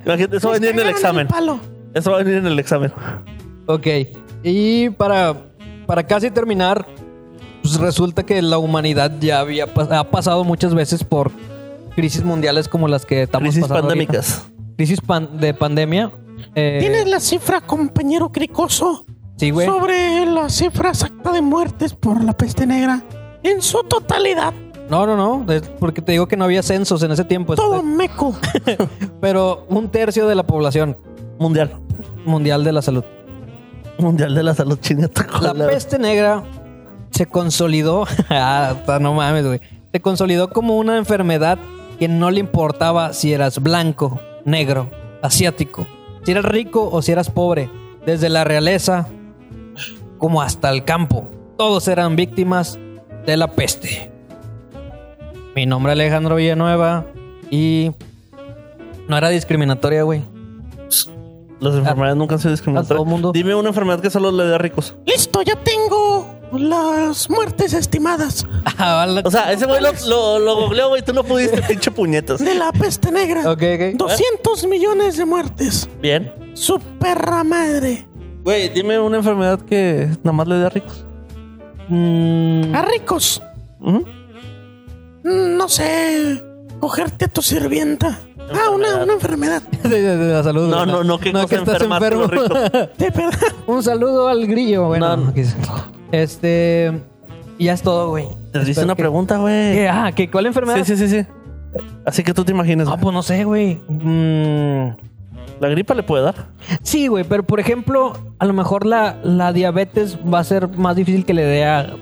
[0.04, 1.28] Imagínate, eso va a venir en el examen.
[1.94, 2.92] Eso va a venir en el examen.
[3.66, 3.86] ok.
[4.42, 5.34] Y para,
[5.86, 6.86] para casi terminar,
[7.64, 11.30] pues resulta que la humanidad ya había ha pasado muchas veces por
[11.96, 14.12] crisis mundiales como las que estamos Crisis pasando ahorita.
[14.12, 14.44] pandémicas.
[14.76, 16.10] Crisis pan- de pandemia.
[16.54, 19.06] Eh, ¿Tienes la cifra, compañero cricoso?
[19.36, 19.66] Sí, güey.
[19.66, 23.02] sobre la cifra exacta de muertes por la peste negra
[23.42, 24.52] en su totalidad.
[24.90, 25.46] No, no, no.
[25.80, 27.54] porque te digo que no había censos en ese tiempo.
[27.56, 28.34] Todo meco.
[29.20, 30.96] Pero un tercio de la población
[31.38, 31.72] Mundial.
[32.26, 33.04] mundial de la salud.
[33.98, 35.08] Mundial de la salud china.
[35.40, 36.42] La peste negra
[37.14, 38.06] se consolidó.
[38.30, 39.60] ah, no mames, güey.
[39.92, 41.58] Se consolidó como una enfermedad
[41.98, 44.90] que no le importaba si eras blanco, negro,
[45.22, 45.86] asiático,
[46.24, 47.70] si eras rico o si eras pobre.
[48.04, 49.08] Desde la realeza
[50.18, 51.30] como hasta el campo.
[51.56, 52.78] Todos eran víctimas
[53.24, 54.10] de la peste.
[55.54, 57.06] Mi nombre es Alejandro Villanueva
[57.50, 57.92] y
[59.08, 60.22] no era discriminatoria, güey.
[61.60, 63.06] Las enfermedades nunca han sido a todo discriminatorias.
[63.06, 63.32] mundo.
[63.32, 64.96] Dime una enfermedad que solo le dé a ricos.
[65.06, 68.46] Listo, ya tengo las muertes estimadas
[68.78, 71.02] Ah, O sea, ese güey lo, lo, lo googleó, güey.
[71.02, 72.38] Tú no pudiste, pinche puñetas.
[72.44, 73.40] de la peste negra.
[73.50, 73.96] ok, ok.
[73.96, 75.88] 200 millones de muertes.
[76.00, 76.32] Bien.
[76.54, 78.06] Su perra madre.
[78.42, 81.04] Güey, dime una enfermedad que nada más le dé a ricos.
[81.88, 83.42] Mm, A ricos.
[83.80, 84.00] Mm,
[85.56, 86.42] No sé.
[86.80, 88.18] Cogerte a tu sirvienta.
[88.52, 89.62] Ah, una, una enfermedad.
[89.62, 90.68] de, de- de la salud.
[90.68, 93.30] No, no, no, que cosa estás enfermarte, enfermo.
[93.66, 95.16] Un saludo al grillo, bueno.
[95.16, 95.32] No, no.
[96.12, 96.92] Este.
[97.58, 98.26] y Ya es todo, güey.
[98.52, 99.74] Te hice una que- pregunta, güey.
[99.74, 99.88] ¿Qué?
[99.88, 100.30] Ah, ¿qué?
[100.30, 100.84] ¿cuál enfermedad?
[100.84, 101.26] Sí, sí, sí, sí.
[102.04, 102.86] Así que tú te imaginas.
[102.86, 103.02] Ah, güey.
[103.02, 103.80] pues no sé, güey.
[103.88, 104.94] Mm,
[105.60, 106.34] La gripa le puede dar.
[106.82, 110.94] sí, güey, pero por ejemplo, a lo mejor la, la diabetes va a ser más
[110.96, 111.94] difícil que le dé a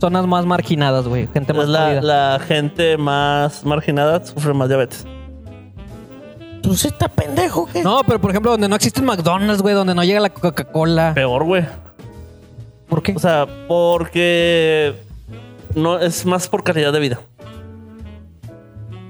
[0.00, 1.28] zonas más marginadas, güey.
[1.32, 5.06] Gente más la, la gente más marginada sufre más diabetes.
[6.62, 7.82] Pues está pendejo, ¿qué?
[7.82, 11.12] No, pero por ejemplo, donde no existe McDonald's, güey, donde no llega la Coca-Cola.
[11.14, 11.64] Peor, güey.
[12.88, 13.12] ¿Por qué?
[13.14, 14.94] O sea, porque
[15.74, 17.20] no es más por calidad de vida.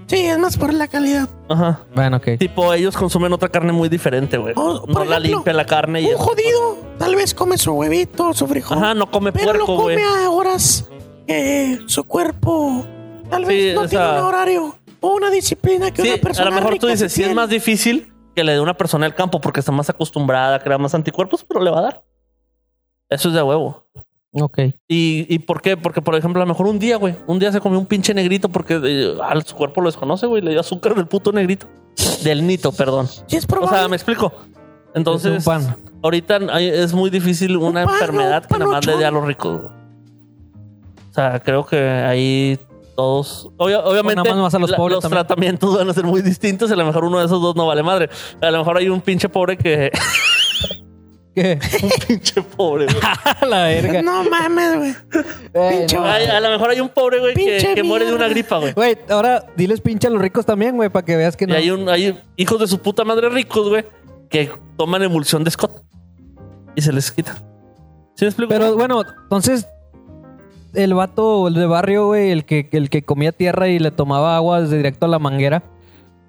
[0.07, 1.29] Sí, es más por la calidad.
[1.49, 1.81] Ajá.
[1.95, 2.29] Bueno, ok.
[2.39, 4.53] Tipo, ellos consumen otra carne muy diferente, güey.
[4.57, 8.47] Oh, no la limpia la carne y Un jodido tal vez come su huevito, su
[8.47, 8.79] frijol.
[8.79, 10.05] Ajá, no come pero lo puerco, come güey.
[10.25, 10.89] a horas
[11.27, 12.85] que su cuerpo
[13.31, 16.49] tal vez Sí, no o tiene un horario o una disciplina que Sí, una persona
[16.49, 19.07] a lo mejor tú dices, sí sí es más difícil que le dé una persona
[19.07, 22.05] al campo porque está más acostumbrada a crear más anticuerpos, pero le va a dar.
[23.15, 23.85] Eso es de huevo.
[24.33, 24.59] Ok.
[24.89, 25.77] ¿Y, ¿Y por qué?
[25.77, 28.13] Porque, por ejemplo, a lo mejor un día, güey, un día se comió un pinche
[28.15, 31.67] negrito porque eh, ah, su cuerpo lo desconoce, güey, le dio azúcar del puto negrito.
[32.25, 33.07] Del nito, perdón.
[33.07, 34.33] Sí, es O sea, me explico.
[34.93, 35.77] Enentonces, Es un pan.
[36.03, 39.11] ahorita hay- es muy difícil una pan, enfermedad un que nada más le dé a
[39.13, 39.61] los ricos.
[39.61, 39.73] güey.
[41.11, 42.59] O sea, creo que ahí
[42.97, 43.49] todos.
[43.57, 45.25] obvia- obviamente, nada más a los pobres los también.
[45.27, 46.71] tratamientos van a ser muy distintos.
[46.71, 48.09] y A lo mejor uno de esos dos no vale madre.
[48.41, 49.93] A lo mejor hay un pinche pobre que.
[51.35, 51.59] ¿Qué?
[51.83, 52.99] un pinche pobre, güey.
[53.03, 54.03] A la verga.
[54.03, 54.95] No mames, güey.
[55.79, 56.05] Pinche no.
[56.05, 58.35] Ay, a lo mejor hay un pobre, güey, que, Pinche que muere de una mierda.
[58.35, 58.73] gripa, güey.
[58.73, 61.55] Güey, ahora diles pinche a los ricos también, güey, para que veas que Y no.
[61.55, 63.85] hay, un, hay hijos de su puta madre ricos, güey,
[64.31, 65.83] que toman emulsión de Scott
[66.77, 67.35] y se les quita.
[68.15, 68.49] ¿Sí me explico?
[68.51, 69.67] Pero bueno, entonces
[70.73, 74.37] el vato el de barrio, güey, el que, el que comía tierra y le tomaba
[74.37, 75.63] agua desde directo a la manguera,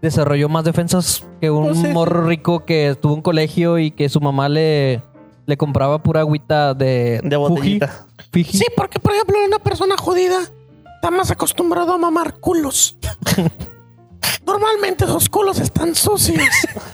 [0.06, 4.08] desarrolló más defensas que un Pues sí, morro rico que estuvo en colegio y que
[4.08, 5.02] su mamá le,
[5.46, 8.06] le compraba pura agüita de, de botellita.
[8.34, 10.40] Sí, porque por ejemplo una persona jodida
[10.96, 12.98] está más acostumbrado a mamar culos.
[14.46, 16.44] Normalmente esos culos están sucios,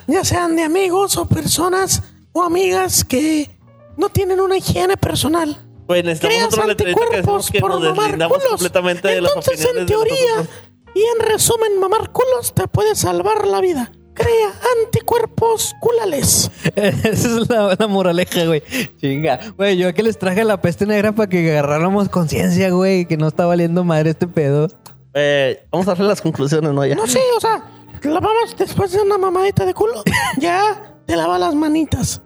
[0.07, 2.01] ya sean de amigos o personas
[2.31, 3.49] o amigas que
[3.97, 5.57] no tienen una higiene personal.
[5.87, 8.51] Güey, necesitamos Creas otro letrerito que anticuerpos que por nos mamar deslindamos culos.
[8.51, 10.49] completamente de las Entonces, opiniones en teoría.
[10.93, 13.91] Y en resumen, mamar culos te puede salvar la vida.
[14.13, 16.51] Crea anticuerpos culales.
[16.75, 17.11] Esa
[17.41, 18.61] es la, la moraleja, güey.
[18.97, 19.39] Chinga.
[19.57, 23.27] Güey, yo que les traje la peste negra para que agarráramos conciencia, güey, que no
[23.29, 24.67] está valiendo madre este pedo.
[25.13, 26.85] Eh, vamos a hacer las conclusiones, ¿no?
[26.85, 26.95] Ya.
[26.95, 27.63] No sé, o sea,
[28.03, 30.03] lavamos después de una mamadita de culo.
[30.37, 32.21] Ya te lava las manitas.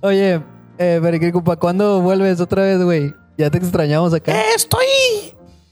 [0.00, 0.42] Oye,
[0.78, 3.14] eh, Periquilco, ¿para cuándo vuelves otra vez, güey?
[3.38, 4.34] Ya te extrañamos acá.
[4.34, 4.86] Eh, estoy.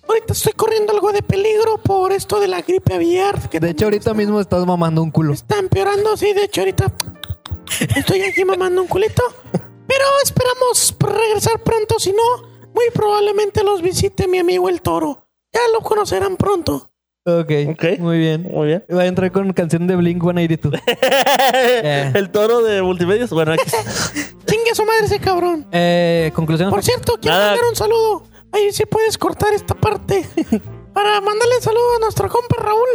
[0.09, 3.49] Ahorita estoy corriendo algo de peligro por esto de la gripe aviar.
[3.49, 5.33] Que De hecho, ahorita mismo estás mamando un culo.
[5.33, 6.17] está empeorando.
[6.17, 6.93] Sí, de hecho, ahorita
[7.97, 9.23] estoy aquí mamando un culito.
[9.87, 11.99] Pero esperamos regresar pronto.
[11.99, 15.27] Si no, muy probablemente los visite mi amigo el toro.
[15.53, 16.91] Ya lo conocerán pronto.
[17.27, 17.85] Ok, Ok.
[18.01, 18.43] muy bien.
[18.43, 18.85] Muy bien.
[18.95, 20.81] Va a entrar con canción de Blink 182.
[22.15, 23.31] El toro de multimedios.
[23.31, 23.63] Bueno, aquí.
[24.47, 25.67] Chingue a su madre ese cabrón.
[25.73, 26.69] eh, conclusión.
[26.71, 27.51] Por cierto, quiero Nada.
[27.53, 28.25] mandar un saludo.
[28.55, 30.25] Ahí sí puedes cortar esta parte.
[30.95, 32.89] Para mandarle saludo a nuestro compa Raúl.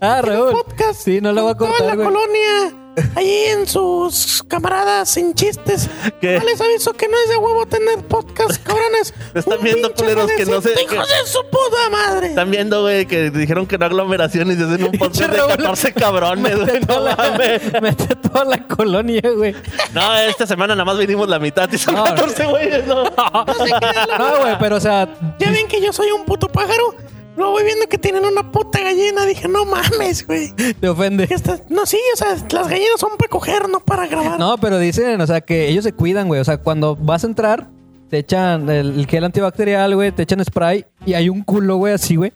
[0.00, 0.50] Ah, Raúl.
[0.50, 1.00] Podcast.
[1.02, 2.06] Sí, no lo voy a cortar, Toda la güey.
[2.08, 2.83] colonia
[3.16, 5.88] allí en sus camaradas sin chistes.
[6.20, 6.38] ¿Qué?
[6.38, 9.14] No les aviso que no es de huevo tener podcast, cabrones.
[9.34, 12.28] Están Un viendo, culeros, que no adolescente, ¡Hijos de su puta madre!
[12.28, 16.56] Están viendo, güey, que dijeron que no aglomeraciones y hacen un podcast de 14 cabrones,
[16.56, 16.80] güey.
[16.80, 17.62] No mames.
[17.82, 19.54] mete toda la colonia, güey.
[19.92, 22.04] No, esta semana nada más vinimos la mitad y son No.
[22.04, 23.04] 14 güeyes, no.
[23.04, 26.94] No, güey, pero o sea, Ya ven que yo soy un puto pájaro.
[27.36, 29.26] Luego voy viendo que tienen una puta gallina.
[29.26, 30.52] Dije, no mames, güey.
[30.80, 31.26] te ofende.
[31.30, 34.38] Esta- No, sí, o sea, las gallinas son para coger, no para grabar.
[34.38, 36.40] No, pero dicen, o sea, que ellos se cuidan, güey.
[36.40, 37.68] O sea, cuando vas a entrar,
[38.08, 42.14] te echan el gel antibacterial, güey, te echan spray y hay un culo, güey, así,
[42.16, 42.32] güey,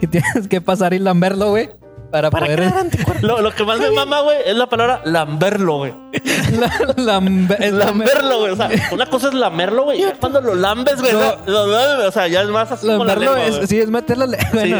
[0.00, 1.68] que tienes que pasar y lamberlo, güey,
[2.10, 3.22] para, para poder crear anticuerpos.
[3.22, 5.92] Lo, lo que más me mama, güey, es la palabra lamberlo, güey.
[6.58, 8.52] la- lambe- es Lamberlo, güey.
[8.52, 9.98] O sea, una cosa es lamerlo, güey.
[9.98, 11.12] y ya Cuando lo lambes, güey.
[11.12, 11.18] No.
[11.18, 13.56] o sea, lo lambes, O sea, ya es más así como la Lamberlo lengua, es,
[13.56, 13.66] güey.
[13.66, 14.78] sí, es meter la le- bueno,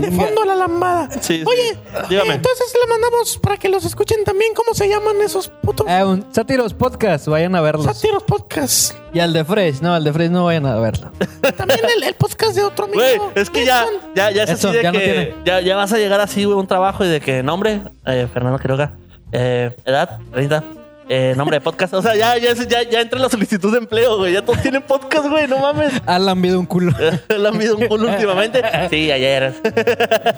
[0.00, 1.08] De fondo la lambada.
[1.20, 1.44] Sí, sí.
[1.46, 1.76] Oye,
[2.08, 2.34] Dígame.
[2.34, 4.52] entonces le mandamos para que los escuchen también.
[4.54, 7.84] ¿Cómo se llaman esos putos Eh, un Sátiros Podcast, vayan a verlos.
[7.86, 8.94] sátiros podcast?
[9.12, 11.10] Y al de Fresh, no, al de Fresh no vayan a verlo.
[11.56, 13.00] También el, el podcast de otro amigo.
[13.00, 15.34] Güey, es que ya, ya, ya es Eso, así de ya no que tiene.
[15.44, 18.58] ya, ya vas a llegar así, güey, un trabajo y de que nombre, eh, Fernando
[18.58, 18.92] Quiroga,
[19.32, 20.62] eh, edad, 30,
[21.08, 21.94] eh, nombre de podcast.
[21.94, 24.32] O sea, ya, ya, ya, ya entra la solicitud de empleo, güey.
[24.32, 25.92] Ya todos tienen podcast, güey, no mames.
[26.06, 26.92] Han lambido un culo.
[27.28, 28.62] ¿Le han visto un culo últimamente?
[28.90, 29.54] Sí, ayer.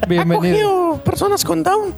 [0.02, 1.00] Ha Bienvenido.
[1.04, 1.94] personas con Down.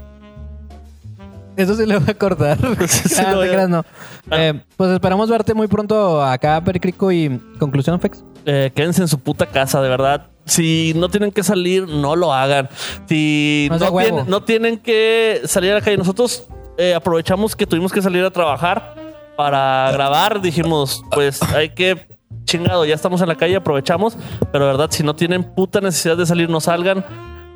[1.57, 2.57] Eso sí le voy a cortar.
[2.89, 3.85] Sí, Ah, lo no te creas, no.
[4.31, 8.25] Eh, pues esperamos verte muy pronto acá, Pericrico y Conclusión Fex.
[8.47, 10.29] Eh, quédense en su puta casa, de verdad.
[10.47, 12.69] Si no tienen que salir, no lo hagan.
[13.09, 16.45] Si No no, tienen, no tienen que salir a la calle, nosotros
[16.79, 18.95] eh, aprovechamos que tuvimos que salir a trabajar
[19.37, 20.41] para grabar.
[20.41, 24.17] Dijimos, pues hay que chingado, ya estamos en la calle, aprovechamos.
[24.53, 27.05] Pero verdad, si no tienen puta necesidad de salir, no salgan.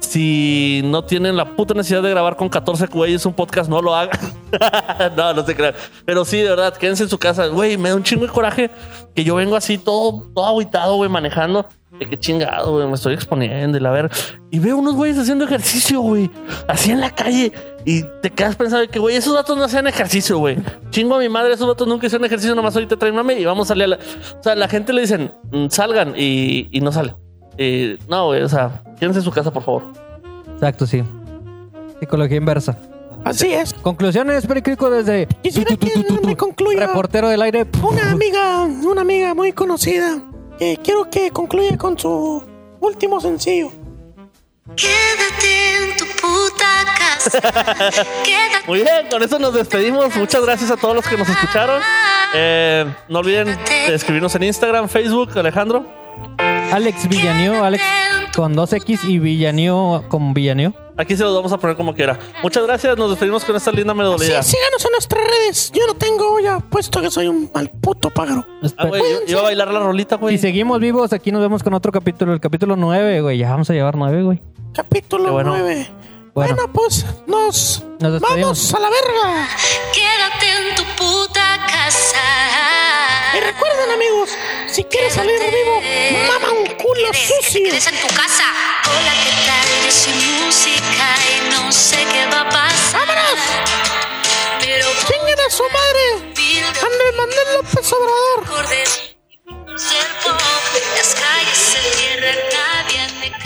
[0.00, 3.94] Si no tienen la puta necesidad de grabar con 14 güeyes un podcast, no lo
[3.94, 4.18] hagan.
[5.16, 5.74] no, no se crean.
[6.04, 7.46] Pero sí, de verdad, quédense en su casa.
[7.46, 8.70] Güey, me da un chingo de coraje
[9.14, 11.66] que yo vengo así todo, todo aguitado, güey, manejando.
[11.98, 14.10] De qué chingado, güey, me estoy exponiendo y la ver.
[14.50, 16.28] Y veo unos güeyes haciendo ejercicio, güey,
[16.66, 17.52] así en la calle.
[17.84, 20.56] Y te quedas pensando de que, güey, esos datos no hacían ejercicio, güey.
[20.90, 23.66] Chingo a mi madre, esos datos nunca hicieron ejercicio, nomás ahorita traen mame y vamos
[23.66, 23.96] a salir a la...
[23.96, 27.14] O sea, la gente le dicen, "Mm, salgan y, y no sale.
[27.58, 29.84] Y, no, güey, o sea, quédense en su casa, por favor.
[30.54, 31.04] Exacto, sí.
[32.00, 32.76] Psicología inversa.
[33.24, 33.72] Así es.
[33.72, 35.90] Conclusiones, Pericrico, desde Quisiera que
[36.26, 37.66] me concluya reportero del aire.
[37.82, 40.20] una amiga, una amiga muy conocida.
[40.58, 42.42] Que quiero que concluya con su
[42.80, 43.70] último sencillo.
[44.76, 47.40] Quédate en tu puta casa.
[48.24, 48.66] Quédate.
[48.66, 50.14] Muy bien, con eso nos despedimos.
[50.16, 51.82] Muchas gracias a todos los que nos escucharon.
[52.34, 55.86] Eh, no olviden de escribirnos en Instagram, Facebook, Alejandro.
[56.72, 57.84] Alex Villanio, Alex
[58.34, 60.74] con 2X y Villanio con Villanio.
[60.96, 62.18] Aquí se los vamos a poner como quiera.
[62.42, 62.96] Muchas gracias.
[62.96, 64.42] Nos despedimos con esta linda Sí, melodía.
[64.42, 65.72] síganos en nuestras redes.
[65.72, 68.46] Yo no tengo ya puesto que soy un mal puto pájaro.
[68.76, 70.36] Ah, güey, yo, iba a bailar la rolita, güey.
[70.36, 73.38] Si seguimos vivos, aquí nos vemos con otro capítulo, el capítulo 9, güey.
[73.38, 74.40] Ya vamos a llevar 9, güey.
[74.72, 75.56] Capítulo bueno.
[75.58, 75.90] 9.
[76.34, 76.54] Bueno.
[76.54, 76.72] Bueno.
[76.72, 79.48] pues nos, vamos a la verga.
[79.92, 82.18] Quédate en tu puta casa.
[83.36, 84.30] Y recuerden, amigos,
[84.68, 87.92] si quieres salir vivo, mama un culo ¿Quieres que te sucio.
[87.92, 88.44] en tu casa?
[95.56, 96.34] su madre,
[96.66, 98.66] Andrés Manuel López Obrador.
[99.78, 100.08] Ser
[100.96, 103.43] las calles se cierran, nadie me